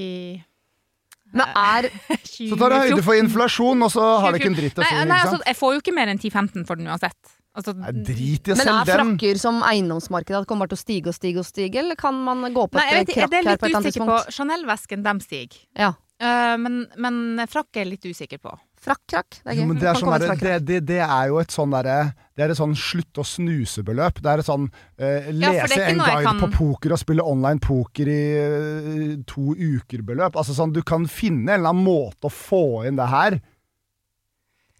men 1.32 1.48
er 1.48 1.88
Så 2.28 2.58
tar 2.60 2.72
du 2.72 2.76
høyde 2.76 3.04
for 3.04 3.16
inflasjon, 3.16 3.84
og 3.86 3.92
så 3.92 4.04
har 4.20 4.34
det 4.34 4.42
ikke 4.42 4.50
en 4.52 4.58
dritt 4.58 4.76
å 4.76 4.84
si. 4.84 4.96
Nei, 4.98 5.06
nei 5.08 5.20
altså, 5.24 5.38
jeg 5.48 5.56
får 5.58 5.72
jo 5.74 5.80
ikke 5.80 5.94
mer 5.96 6.12
enn 6.12 6.20
10-15 6.20 6.66
for 6.68 6.80
den 6.80 6.90
uansett. 6.92 7.32
Altså, 7.52 7.74
nei, 7.76 7.90
drit 7.92 8.48
i 8.48 8.54
å 8.54 8.56
selge 8.56 8.64
den. 8.64 8.78
Men 8.78 8.80
er 8.80 8.96
frakker 8.96 9.40
som 9.40 9.58
eiendomsmarkedet 9.68 10.46
kommer 10.48 10.70
til 10.70 10.78
å 10.78 10.80
stige 10.80 11.12
og 11.12 11.16
stige 11.16 11.42
og 11.42 11.48
stige, 11.48 11.82
eller 11.82 11.98
kan 12.00 12.16
man 12.24 12.46
gå 12.48 12.64
på 12.72 12.80
et 12.80 13.12
krakk 13.12 13.36
her 13.36 13.60
på 13.60 13.68
et 13.68 13.68
annet 13.68 13.68
tidspunkt? 13.68 13.68
Jeg 13.68 13.76
er 13.76 13.84
litt 13.84 13.92
usikker 13.92 14.08
på 14.08 14.36
Chanel-vesken, 14.38 15.04
dem 15.04 15.20
stiger. 15.20 15.62
Ja. 15.76 15.92
Uh, 16.22 16.54
men, 16.60 16.84
men 17.02 17.42
frakk 17.50 17.74
er 17.76 17.84
jeg 17.84 17.96
litt 17.96 18.06
usikker 18.06 18.40
på. 18.40 18.54
Frakk-krakk. 18.82 19.38
Det 19.42 19.52
er 19.52 19.58
gøy. 19.58 19.62
Jo, 19.62 19.74
det, 19.78 19.86
er 19.90 19.98
sånn 20.00 20.12
der, 20.16 20.34
det, 20.38 20.54
det, 20.66 20.78
det, 20.88 20.98
er 21.04 21.28
jo 21.30 21.38
et 21.38 21.54
sånn 21.54 21.70
derre 21.70 21.96
Det 22.34 22.42
er 22.42 22.52
et 22.54 22.58
sånn 22.58 22.72
slutt 22.78 23.20
å 23.22 23.24
snuse-beløp. 23.26 24.18
Det 24.22 24.32
er 24.32 24.42
et 24.42 24.48
sånn 24.48 24.64
uh, 24.66 25.28
lese 25.30 25.76
ja, 25.76 25.86
en 25.86 26.02
guide 26.02 26.24
kan... 26.26 26.40
på 26.42 26.48
poker 26.56 26.96
og 26.96 27.02
spille 27.02 27.26
online 27.26 27.62
poker 27.62 28.10
i 28.10 28.22
uh, 28.42 29.14
to 29.28 29.54
uker-beløp. 29.54 30.34
Altså 30.34 30.56
sånn, 30.56 30.74
Du 30.74 30.82
kan 30.86 31.06
finne 31.10 31.52
en 31.52 31.60
eller 31.60 31.74
annen 31.74 31.86
måte 31.86 32.30
å 32.30 32.34
få 32.34 32.64
inn 32.88 32.98
det 32.98 33.10
her. 33.12 33.38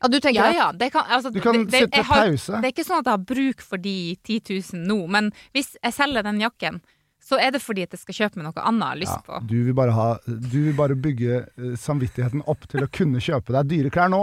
Ja, 0.03 0.09
du 0.11 0.19
tenker 0.19 0.41
ja, 0.41 0.51
ja. 0.57 0.71
Det 0.75 0.91
kan, 0.95 1.07
altså, 1.07 1.31
du 1.31 1.41
kan 1.45 1.63
det, 1.65 1.85
sette 1.87 2.03
pause. 2.09 2.59
Det 2.59 2.71
er 2.71 2.75
ikke 2.75 2.87
sånn 2.87 3.05
at 3.05 3.11
jeg 3.11 3.17
har 3.17 3.29
bruk 3.35 3.63
for 3.63 3.83
de 3.83 3.97
10 4.19 4.43
000 4.75 4.83
nå, 4.91 4.99
men 5.15 5.31
hvis 5.55 5.77
jeg 5.79 5.97
selger 5.97 6.27
den 6.27 6.43
jakken 6.43 6.83
så 7.23 7.39
er 7.39 7.55
det 7.55 7.63
fordi 7.63 7.87
at 7.87 7.95
jeg 7.95 8.03
skal 8.03 8.17
kjøpe 8.17 8.41
meg 8.41 8.49
noe 8.49 8.67
annet 8.67 8.83
jeg 8.83 8.91
har 8.91 9.01
lyst 9.05 9.29
på. 9.29 9.39
du, 9.47 9.57
vil 9.69 9.77
bare 9.79 9.95
ha, 9.95 10.09
du 10.27 10.59
vil 10.67 10.75
bare 10.77 10.99
bygge 10.99 11.39
uh, 11.47 11.73
samvittigheten 11.79 12.43
opp 12.51 12.67
til 12.71 12.85
å 12.85 12.91
kunne 12.91 13.23
kjøpe 13.23 13.55
deg 13.55 13.71
dyre 13.71 13.93
klær 13.95 14.11
nå. 14.13 14.23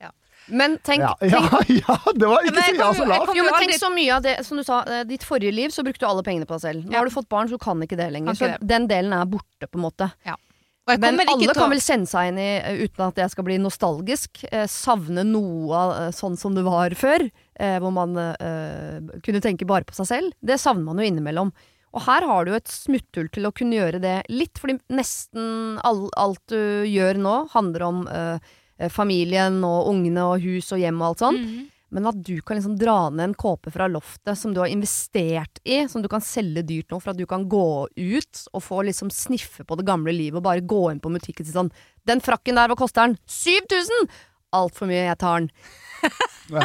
Ja. 0.00 0.10
Men 0.48 0.78
tenk, 0.86 1.04
tenk 1.20 1.34
ja, 1.34 1.60
ja, 1.82 1.98
det 2.16 2.30
var 2.32 2.48
ikke 2.48 2.64
så 2.64 2.92
så 2.96 3.08
lavt. 3.12 3.34
Jo, 3.36 3.44
men 3.46 3.58
tenk 3.60 3.76
så 3.78 3.90
mye 3.92 4.16
av 4.16 4.24
det 4.24 4.38
Som 4.48 4.58
du 4.58 4.64
sa, 4.66 4.80
eh, 4.88 5.04
ditt 5.06 5.26
forrige 5.26 5.52
liv 5.54 5.74
så 5.74 5.84
brukte 5.86 6.02
du 6.02 6.08
alle 6.08 6.24
pengene 6.26 6.48
på 6.48 6.56
deg 6.56 6.64
selv. 6.64 6.88
Nå 6.88 6.96
har 6.96 7.06
du 7.06 7.14
fått 7.14 7.28
barn, 7.30 7.50
så 7.50 7.60
du 7.60 7.62
kan 7.62 7.84
ikke 7.84 7.98
det 8.00 8.08
lenger. 8.16 8.32
Ikke 8.32 8.40
så 8.40 8.54
det. 8.56 8.70
den 8.72 8.88
delen 8.90 9.14
er 9.14 9.28
borte, 9.30 9.68
på 9.68 9.78
en 9.78 9.84
måte. 9.84 10.08
Ja. 10.26 10.38
Men 10.98 11.20
alle 11.28 11.54
kan 11.54 11.70
vel 11.70 11.80
kjenne 11.84 12.06
seg 12.10 12.28
inn 12.32 12.38
i, 12.38 12.48
eh, 12.58 12.80
uten 12.86 13.06
at 13.06 13.16
jeg 13.22 13.30
skal 13.30 13.44
bli 13.44 13.58
nostalgisk, 13.62 14.44
eh, 14.50 14.66
savne 14.66 15.22
noe 15.24 15.76
av 15.76 16.12
sånn 16.16 16.36
som 16.36 16.54
det 16.54 16.64
var 16.66 16.90
før. 16.98 17.30
eh, 17.60 17.78
hvor 17.78 17.92
man 17.92 18.16
eh, 18.16 19.00
kunne 19.22 19.40
tenke 19.44 19.66
bare 19.68 19.84
på 19.84 19.92
seg 19.94 20.06
selv, 20.06 20.32
det 20.40 20.56
savner 20.58 20.84
man 20.84 20.96
jo 20.98 21.04
innimellom. 21.04 21.52
Og 21.92 22.02
her 22.06 22.22
har 22.24 22.44
du 22.46 22.54
et 22.54 22.68
smutthull 22.70 23.28
til 23.34 23.44
å 23.48 23.52
kunne 23.52 23.74
gjøre 23.76 24.00
det 24.00 24.22
litt, 24.30 24.56
fordi 24.58 24.78
nesten 24.88 25.78
all, 25.84 26.08
alt 26.16 26.40
du 26.48 26.84
gjør 26.86 27.18
nå, 27.18 27.34
handler 27.52 27.82
om 27.82 28.08
eh, 28.08 28.38
familien 28.88 29.58
og 29.66 29.90
ungene 29.90 30.22
og 30.24 30.40
hus 30.40 30.72
og 30.72 30.78
hjem 30.80 31.02
og 31.02 31.08
alt 31.10 31.18
sånt. 31.18 31.44
Mm. 31.44 31.68
Men 31.90 32.06
at 32.10 32.18
du 32.22 32.36
kan 32.46 32.58
liksom 32.58 32.76
dra 32.78 33.10
ned 33.10 33.24
en 33.30 33.36
kåpe 33.38 33.72
fra 33.74 33.88
loftet 33.90 34.38
som 34.38 34.54
du 34.54 34.62
har 34.62 34.70
investert 34.70 35.60
i, 35.64 35.82
som 35.90 36.02
du 36.02 36.08
kan 36.10 36.22
selge 36.24 36.62
dyrt 36.66 36.90
nå, 36.92 37.00
for 37.02 37.12
at 37.12 37.20
du 37.20 37.26
kan 37.30 37.48
gå 37.50 37.68
ut 37.90 38.42
og 38.52 38.64
få 38.64 38.84
liksom 38.88 39.10
sniffe 39.14 39.66
på 39.66 39.78
det 39.78 39.86
gamle 39.88 40.14
livet 40.14 40.40
og 40.40 40.46
bare 40.46 40.64
gå 40.64 40.84
inn 40.92 41.02
på 41.02 41.12
butikken 41.12 41.44
og 41.44 41.50
si 41.50 41.56
sånn 41.56 41.72
Den 42.06 42.22
frakken 42.24 42.56
der, 42.56 42.70
hva 42.70 42.78
koster 42.78 43.08
den? 43.08 43.18
7000! 43.28 44.10
Altfor 44.56 44.88
mye, 44.90 45.04
jeg 45.06 45.18
tar 45.20 45.42
den. 45.42 45.52
Ja. 46.50 46.64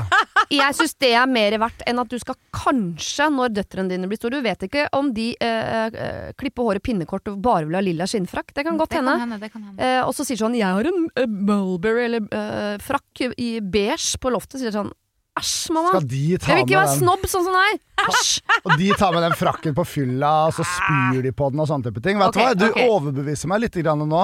Jeg 0.49 0.73
syns 0.73 0.95
det 0.97 1.11
er 1.13 1.27
mer 1.29 1.53
verdt 1.61 1.83
enn 1.85 1.99
at 2.01 2.09
du 2.09 2.15
skal 2.17 2.33
kanskje, 2.55 3.27
når 3.29 3.51
døtrene 3.53 3.91
dine 3.91 4.07
blir 4.09 4.17
store 4.17 4.39
Du 4.39 4.45
vet 4.45 4.65
ikke 4.65 4.87
om 4.97 5.11
de 5.13 5.27
eh, 5.37 5.85
eh, 5.85 6.31
klipper 6.39 6.65
håret 6.65 6.85
pinnekort 6.85 7.29
og 7.29 7.37
bare 7.45 7.67
vil 7.67 7.77
ha 7.77 7.83
lilla 7.85 8.07
skinnfrakk. 8.09 8.49
Det 8.55 8.65
kan 8.65 8.79
godt 8.79 8.95
det 8.95 9.03
hende. 9.03 9.13
Kan 9.21 9.35
hende, 9.35 9.51
hende. 9.53 9.75
Eh, 9.77 10.01
og 10.01 10.15
så 10.17 10.25
sier 10.25 10.41
sånn 10.41 10.57
'Jeg 10.57 10.73
har 10.79 10.89
en 10.89 11.05
uh, 11.05 11.27
Mulberry 11.29 12.07
eller 12.07 12.25
uh, 12.25 12.81
frakk 12.81 13.27
i 13.37 13.59
beige 13.61 14.17
på 14.17 14.33
loftet'. 14.33 14.57
Sier 14.63 14.73
sånn 14.73 14.89
Æsj, 15.35 15.73
mamma. 15.75 15.91
Skal 15.91 16.07
de 16.07 16.37
ta 16.39 16.51
jeg 16.51 16.57
vil 16.57 16.63
ikke 16.63 16.79
være 16.79 16.91
den... 16.93 16.99
snobb 17.01 17.25
sånn 17.27 17.45
som 17.47 17.55
deg. 17.57 17.79
Æsj. 18.05 18.31
og 18.61 18.73
de 18.79 18.89
tar 18.95 19.15
med 19.15 19.25
den 19.25 19.35
frakken 19.35 19.75
på 19.75 19.85
fylla, 19.87 20.31
og 20.47 20.55
så 20.55 20.65
spyr 20.69 21.25
de 21.25 21.33
på 21.35 21.49
den 21.51 21.63
og 21.63 21.67
sånne 21.71 21.89
type 21.89 22.03
ting. 22.05 22.21
Vet 22.21 22.31
okay, 22.31 22.55
du 22.55 22.63
hva, 22.63 22.69
du 22.69 22.69
okay. 22.69 22.89
overbeviser 22.93 23.51
meg 23.51 23.65
litt 23.65 23.79
nå. 23.83 24.23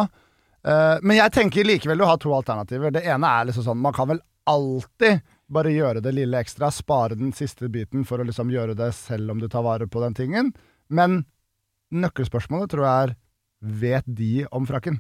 Uh, 0.62 1.02
men 1.02 1.18
jeg 1.18 1.34
tenker 1.34 1.66
likevel 1.66 2.00
du 2.00 2.08
har 2.08 2.20
to 2.22 2.32
alternativer. 2.36 2.94
Det 2.96 3.04
ene 3.10 3.28
er 3.28 3.48
liksom 3.50 3.66
sånn 3.66 3.80
Man 3.82 3.96
kan 3.98 4.12
vel 4.12 4.20
alltid 4.46 5.24
bare 5.52 5.74
gjøre 5.74 6.04
det 6.06 6.14
lille 6.16 6.40
ekstra, 6.40 6.70
spare 6.72 7.18
den 7.20 7.34
siste 7.36 7.68
biten 7.72 8.06
for 8.08 8.22
å 8.22 8.28
liksom 8.28 8.54
gjøre 8.54 8.78
det 8.78 8.92
selv 8.96 9.34
om 9.34 9.42
du 9.42 9.50
tar 9.52 9.66
vare 9.66 9.90
på 9.92 10.04
den 10.06 10.16
tingen. 10.16 10.54
Men 10.88 11.26
nøkkelspørsmålet 11.92 12.72
tror 12.72 12.88
jeg 12.88 13.10
er 13.10 13.18
Vet 13.62 14.08
de 14.08 14.48
om 14.50 14.64
frakken? 14.66 14.96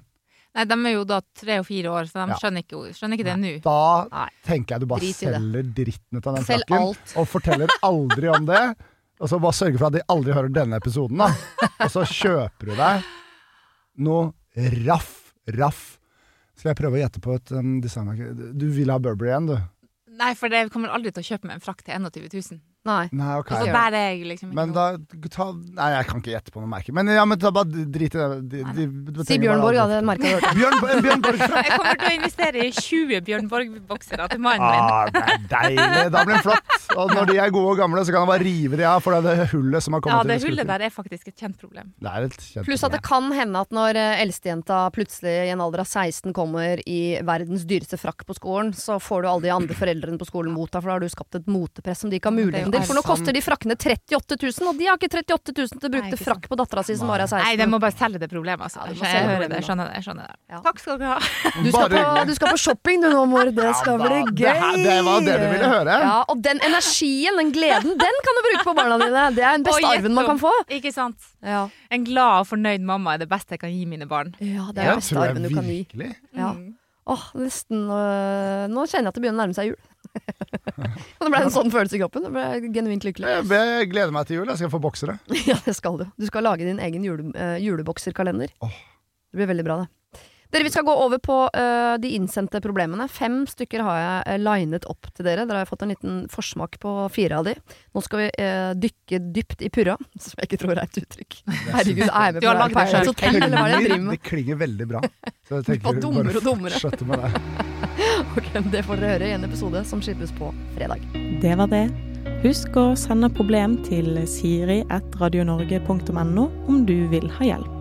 Nei, 0.51 0.65
de 0.67 0.75
er 0.75 0.95
jo 0.97 1.03
da 1.07 1.21
tre 1.39 1.61
og 1.61 1.67
fire 1.67 1.91
år, 1.93 2.07
så 2.09 2.19
de 2.19 2.33
ja. 2.33 2.37
skjønner, 2.41 2.65
ikke, 2.65 2.79
skjønner 2.97 3.19
ikke, 3.19 3.27
det 3.29 3.35
nå. 3.39 3.51
Da 3.63 3.83
Nei. 4.11 4.27
tenker 4.43 4.75
jeg 4.75 4.83
du 4.83 4.89
bare 4.91 5.11
selger 5.15 5.69
dritten 5.77 6.19
ut 6.19 6.27
av 6.27 6.35
den 6.35 6.47
frakken, 6.49 6.87
alt. 6.89 7.13
og 7.15 7.29
forteller 7.31 7.71
aldri 7.87 8.31
om 8.33 8.49
det. 8.49 8.63
Og 9.21 9.29
så 9.29 9.37
bare 9.39 9.55
sørger 9.55 9.77
for 9.77 9.87
at 9.91 9.95
de 9.95 10.03
aldri 10.11 10.35
hører 10.35 10.51
denne 10.51 10.79
episoden, 10.81 11.21
da. 11.21 11.29
Og 11.85 11.93
så 11.93 12.03
kjøper 12.09 12.71
du 12.71 12.75
deg 12.75 13.05
noe 14.01 14.31
raff, 14.81 15.11
raff. 15.55 15.83
Skal 16.57 16.73
jeg 16.73 16.79
prøve 16.81 16.99
å 16.99 17.03
gjette 17.03 17.21
på 17.23 17.35
et 17.37 17.53
um, 17.55 17.77
designmerke? 17.83 18.51
Du 18.57 18.67
vil 18.73 18.91
ha 18.91 18.97
Burberry 19.01 19.31
igjen, 19.31 19.53
du? 19.53 19.55
Nei, 20.19 20.33
for 20.37 20.51
jeg 20.53 20.69
kommer 20.73 20.91
aldri 20.93 21.13
til 21.13 21.23
å 21.23 21.29
kjøpe 21.31 21.47
meg 21.47 21.59
en 21.59 21.63
frakk 21.63 21.85
til 21.85 21.95
21 21.95 22.27
000. 22.33 22.59
Nei. 22.81 23.11
nei 23.13 23.33
okay. 23.37 23.59
Og 23.61 23.67
der 23.69 23.93
er 23.93 24.07
jeg 24.09 24.23
liksom 24.25 24.55
Men 24.57 24.71
da 24.73 24.95
ta, 25.29 25.51
Nei, 25.53 25.89
jeg 25.93 26.07
kan 26.09 26.21
ikke 26.23 26.31
gjette 26.33 26.53
på 26.53 26.63
noe 26.63 26.69
merke. 26.71 26.93
Men 26.97 27.11
ja, 27.13 27.21
men 27.29 27.37
ta, 27.37 27.51
bare 27.53 27.69
drit 27.69 28.15
i 28.15 28.17
det. 28.17 28.39
De, 28.49 28.63
de, 28.73 28.85
de, 29.11 29.25
si 29.27 29.37
Bjørn 29.41 29.61
Borg, 29.61 29.77
da. 29.77 29.85
Det 29.91 29.99
merket 30.09 30.41
du 30.41 30.57
Bjørn, 30.57 30.77
Bjørn 31.05 31.21
Borg 31.21 31.43
Jeg 31.45 31.75
kommer 31.75 31.99
til 32.01 32.09
å 32.09 32.15
investere 32.15 32.63
i 32.65 32.71
20 32.73 33.21
Bjørn 33.27 33.51
Borg-boksere 33.51 34.25
til 34.33 34.41
mannen 34.41 34.65
min. 34.65 34.81
Ah, 34.81 35.11
det 35.13 35.21
er 35.21 35.45
deilig. 35.51 36.07
Da 36.15 36.23
blir 36.25 36.39
den 36.39 36.45
flott. 36.47 36.79
Og 36.97 37.13
når 37.13 37.29
de 37.29 37.37
er 37.43 37.53
gode 37.53 37.75
og 37.75 37.83
gamle, 37.83 38.03
så 38.07 38.15
kan 38.15 38.25
han 38.25 38.31
bare 38.31 38.45
rive 38.47 38.79
de 38.81 38.87
av 38.89 39.05
for 39.05 39.15
det, 39.15 39.35
det 39.37 39.47
hullet 39.53 39.85
som 39.85 39.95
har 39.95 40.03
kommet 40.03 40.17
Ja, 40.17 40.33
det 40.33 40.47
hullet 40.47 40.71
der 40.73 40.85
er 40.87 40.95
faktisk 40.95 41.29
et 41.29 41.37
kjent 41.45 41.61
problem. 41.61 41.93
Det 42.01 42.09
er 42.09 42.27
et 42.31 42.39
kjent 42.41 42.67
Pluss 42.67 42.85
at 42.87 42.97
det 42.97 43.03
kan 43.05 43.29
hende 43.35 43.61
at 43.61 43.71
når 43.75 43.99
eh, 44.01 44.23
eldstejenta 44.25 44.81
plutselig 44.95 45.35
i 45.45 45.53
en 45.53 45.61
alder 45.61 45.85
av 45.85 45.89
16 45.89 46.33
kommer 46.35 46.81
i 46.89 46.99
verdens 47.27 47.67
dyreste 47.69 48.01
frakk 48.01 48.25
på 48.25 48.39
skolen, 48.41 48.73
så 48.73 48.97
får 49.01 49.21
du 49.21 49.29
alle 49.31 49.45
de 49.45 49.53
andre 49.53 49.77
foreldrene 49.77 50.17
på 50.17 50.27
skolen 50.27 50.55
mot 50.55 50.65
deg, 50.65 50.81
for 50.81 50.89
da 50.89 50.97
har 50.97 51.05
du 51.05 51.13
skapt 51.13 51.37
et 51.37 51.49
motepress 51.51 52.03
som 52.03 52.11
de 52.11 52.17
ikke 52.19 52.31
har 52.31 52.37
muligheten 52.41 52.70
til. 52.73 52.85
For 52.89 52.97
nå 52.97 53.03
koster 53.05 53.35
de 53.35 53.41
frakkene 53.43 53.77
38 53.77 54.37
000, 54.41 54.69
og 54.71 54.79
de 54.79 54.87
har 54.89 54.99
ikke 54.99 55.09
38 55.21 55.55
000 55.57 55.81
til 55.81 55.89
å 55.89 55.93
bruke 55.95 56.11
til 56.13 56.21
frakk 56.21 56.47
på 56.51 56.57
dattera 56.59 56.83
si 56.87 56.95
som 56.99 57.11
bare 57.11 57.27
er 57.27 57.31
16. 57.31 57.45
Nei, 57.45 57.53
de 57.61 57.67
må 57.71 57.79
bare 57.83 57.95
selge 57.97 58.21
det 58.21 58.29
problemet, 58.31 58.63
altså. 58.67 58.85
Ja, 58.87 59.11
jeg 59.15 59.27
hører 59.29 59.51
det, 59.51 59.61
skjønner 59.67 59.91
det. 59.91 60.03
skjønner 60.05 60.31
det. 60.31 60.37
Ja. 60.51 60.61
Takk 60.65 60.81
skal 60.83 60.99
du 61.01 61.05
ha. 61.09 61.17
Du 61.61 61.69
skal, 61.69 61.93
på, 61.93 62.25
du 62.27 62.33
skal, 62.37 62.53
på, 62.55 62.61
shopping 62.65 63.05
du 63.05 63.09
nå, 63.11 63.23
mor. 63.31 63.51
Det 63.55 63.71
skal 63.81 64.01
bli 64.01 64.19
gøy. 64.21 64.41
Det, 64.41 64.55
her, 64.63 64.81
det, 64.81 64.97
var 65.07 65.25
det 65.27 65.37
du 65.43 65.47
ville 65.55 65.71
høre. 65.75 65.97
Ja, 66.07 66.17
og 66.31 66.43
den 66.47 66.61
energien, 66.67 67.39
den 67.41 67.53
gleden, 67.55 67.95
den 68.01 68.21
kan 68.27 68.39
du 68.39 68.43
bruke 68.49 68.65
på 68.67 68.75
barna 68.77 68.99
dine. 69.01 69.27
Det 69.37 69.45
er 69.45 69.57
den 69.59 69.67
beste 69.67 69.93
arven 69.95 70.17
man 70.17 70.29
kan 70.33 70.41
få. 70.41 70.53
Ikke 70.79 70.93
sant. 70.95 71.31
Ja. 71.45 71.65
En 71.91 72.05
glad 72.07 72.43
og 72.43 72.51
fornøyd 72.51 72.85
mamma 72.85 73.15
er 73.15 73.25
det 73.25 73.31
beste 73.31 73.57
jeg 73.57 73.63
kan 73.63 73.73
gi 73.73 73.87
mine 73.89 74.07
barn. 74.09 74.35
Ja, 74.39 74.69
det 74.71 74.83
er 74.83 74.93
den 74.95 75.03
beste 75.03 75.25
arven 75.25 75.47
du 75.47 75.53
kan 75.53 75.67
gi. 75.67 75.81
Ja. 76.37 76.53
Mm. 76.57 76.77
Åh, 77.09 77.23
nesten 77.41 77.87
øh, 77.89 78.67
Nå 78.69 78.83
kjenner 78.85 79.07
jeg 79.07 79.11
at 79.11 79.17
det 79.17 79.23
begynner 79.23 79.39
å 79.39 79.43
nærme 79.45 79.57
seg 79.57 79.71
jul. 79.71 79.79
Og 81.17 81.23
det 81.25 81.31
ble 81.31 81.39
en 81.41 81.53
sånn 81.53 81.71
følelse 81.73 81.97
i 81.97 82.01
kroppen. 82.03 82.27
Det 82.27 82.33
ble 82.35 82.73
genuint 82.75 83.07
lykkelig. 83.07 83.31
Jeg 83.49 83.89
gleder 83.93 84.13
meg 84.13 84.27
til 84.29 84.41
jul. 84.41 84.51
Jeg 84.51 84.61
skal 84.61 84.73
få 84.73 84.81
boksere. 84.83 85.17
ja, 85.49 85.57
det 85.65 85.75
skal 85.77 85.97
du. 86.01 86.05
Du 86.19 86.27
skal 86.29 86.45
lage 86.45 86.67
din 86.67 86.81
egen 86.83 87.07
jule, 87.07 87.31
øh, 87.33 87.57
julebokserkalender. 87.63 88.53
Åh. 88.61 88.77
Det 89.31 89.39
blir 89.39 89.49
veldig 89.53 89.65
bra, 89.65 89.81
det. 89.83 89.89
Dere, 90.51 90.63
Vi 90.63 90.69
skal 90.69 90.83
gå 90.83 90.93
over 91.05 91.17
på 91.17 91.49
uh, 91.57 91.99
de 91.99 92.07
innsendte 92.17 92.61
problemene. 92.61 93.07
Fem 93.07 93.47
stykker 93.47 93.79
har 93.87 93.97
jeg 93.99 94.21
uh, 94.27 94.37
linet 94.43 94.85
opp 94.91 95.07
til 95.15 95.25
dere. 95.25 95.45
Dere 95.47 95.57
har 95.63 95.69
fått 95.69 95.81
en 95.85 95.91
liten 95.93 96.27
forsmak 96.31 96.79
på 96.81 97.09
fire 97.13 97.37
av 97.39 97.45
de. 97.47 97.53
Nå 97.95 97.99
skal 98.03 98.17
vi 98.25 98.29
uh, 98.35 98.71
dykke 98.75 99.17
dypt 99.31 99.59
i 99.63 99.69
purra, 99.71 99.95
som 100.23 100.35
jeg 100.41 100.45
ikke 100.49 100.59
tror 100.65 100.75
er 100.75 100.83
et 100.83 100.97
uttrykk. 101.03 101.31
Herregud, 101.47 102.09
er 102.09 102.23
jeg 102.27 102.33
med 102.35 102.41
på 102.43 102.51
det? 102.51 102.57
Hotel, 103.11 103.35
eller 103.39 103.55
hva 103.55 103.67
det 103.71 103.79
jeg 103.79 103.83
med? 103.95 104.11
Det 104.11 104.21
klinger 104.27 104.55
veldig 104.59 104.85
bra. 104.91 104.99
Så 105.47 105.51
jeg 105.61 105.65
tenker 105.71 105.91
dummere 106.03 106.37
og 106.37 106.43
dummere. 106.45 106.75
med 107.07 107.17
det. 107.23 107.29
ok, 108.37 108.47
Det 108.75 108.81
får 108.87 108.95
dere 108.99 109.11
høre 109.15 109.25
i 109.31 109.33
en 109.37 109.45
episode 109.47 109.79
som 109.87 109.99
slippes 110.03 110.31
på 110.35 110.45
fredag. 110.75 110.99
Det 111.41 111.53
var 111.59 111.67
det. 111.71 111.85
Husk 112.43 112.75
å 112.77 112.95
sende 112.97 113.29
problem 113.33 113.83
til 113.87 114.27
siri.radionorge.no 114.27 116.45
om 116.67 116.85
du 116.89 117.07
vil 117.13 117.29
ha 117.39 117.43
hjelp. 117.53 117.80